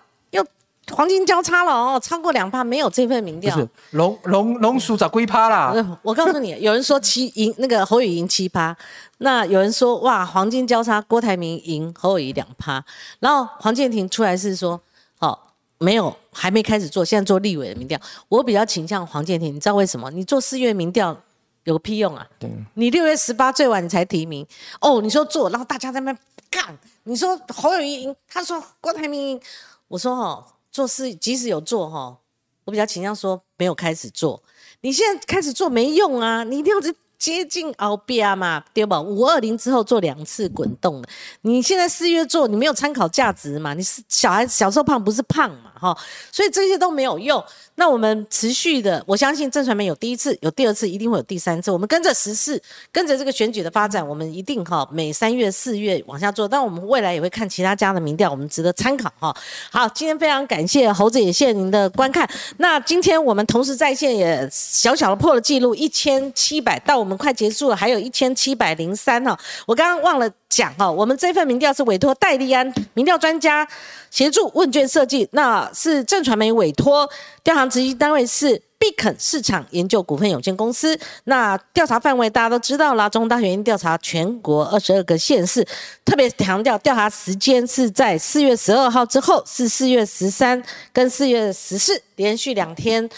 [0.92, 3.56] 黄金交叉了哦，超过两趴，没有这份民调。
[3.56, 5.98] 是龙龙龙鼠找龟趴啦？
[6.02, 8.76] 我告诉你， 有人说七赢那个侯友赢七趴，
[9.18, 12.84] 那有人说哇黄金交叉，郭台铭赢侯友谊两趴，
[13.20, 14.78] 然后黄建庭出来是说，
[15.20, 15.38] 哦
[15.78, 17.98] 没有，还没开始做，现在做立委的民调。
[18.28, 20.10] 我比较倾向黄建庭，你知道为什么？
[20.10, 21.16] 你做四月民调
[21.64, 22.26] 有个屁用啊？
[22.38, 24.46] 对，你六月十八最晚你才提名
[24.80, 26.14] 哦，你说做，然后大家在那
[26.50, 29.40] 干，你说侯友谊赢，他说郭台铭赢，
[29.88, 30.44] 我说哦。
[30.74, 32.18] 做事即使有做哈，
[32.64, 34.42] 我比较倾向说没有开始做。
[34.80, 39.00] 你现在开始做没用啊，你一定要是接近熬边嘛，对吧？
[39.00, 41.08] 五二零之后做两次滚动的，
[41.42, 43.72] 你现在四月做，你没有参考价值嘛？
[43.72, 45.73] 你是小孩子小时候胖不是胖嘛？
[45.78, 45.96] 哈，
[46.32, 47.42] 所以这些都没有用。
[47.76, 51.70] 那我们持续的，我相信郑传媒有第一次，有第二次，一定会有第三次。
[51.70, 52.60] 我们跟着时事，
[52.92, 56.46] 跟着这个选举的发展，我们一定哈每三月、四月往下做。
[56.46, 59.36] 但我们未来也会看其他家的民调，我们值得参考哈。
[59.72, 62.28] 好，今天非常感谢猴子，也谢谢您的观看。
[62.58, 69.36] 那今天我们同时在线也小小的破了记录，一千七百到我们快结束了，还有一千七百零三哈。
[69.66, 73.66] 我刚刚忘了讲哈，我们这份民调是委托戴利安民调专家
[74.12, 77.06] 协助问卷设计，那是正传媒委托
[77.42, 77.64] 调查。
[77.66, 80.96] 执行单位是必肯市场研究股份有限公司。
[81.24, 85.66] 那调查范围大家都知道啦，中大学院调查全国二十二个县市，
[86.04, 93.08] 特别强调调查时间是在四月十二号之后，是四月十三跟四月十四连续两天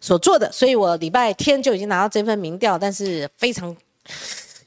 [0.00, 0.52] 所做的。
[0.52, 3.74] 所以我礼拜天就已经拿到这份民调，但是非常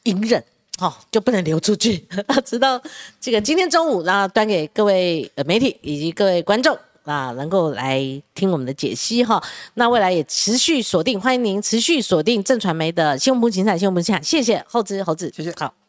[0.04, 0.44] 隐忍，
[0.80, 2.06] 好就不能流出去，
[2.44, 2.82] 直到
[3.22, 6.76] 这个今天中午，然后端给各位媒体以及各位观众。
[7.08, 8.04] 那，能够来
[8.36, 9.42] 听我们的解析哈，
[9.76, 15.87] 那未来也持续锁定，欢迎您持续锁定正传媒的新闻部精彩新闻部精彩，谢谢后知后知，谢谢，好。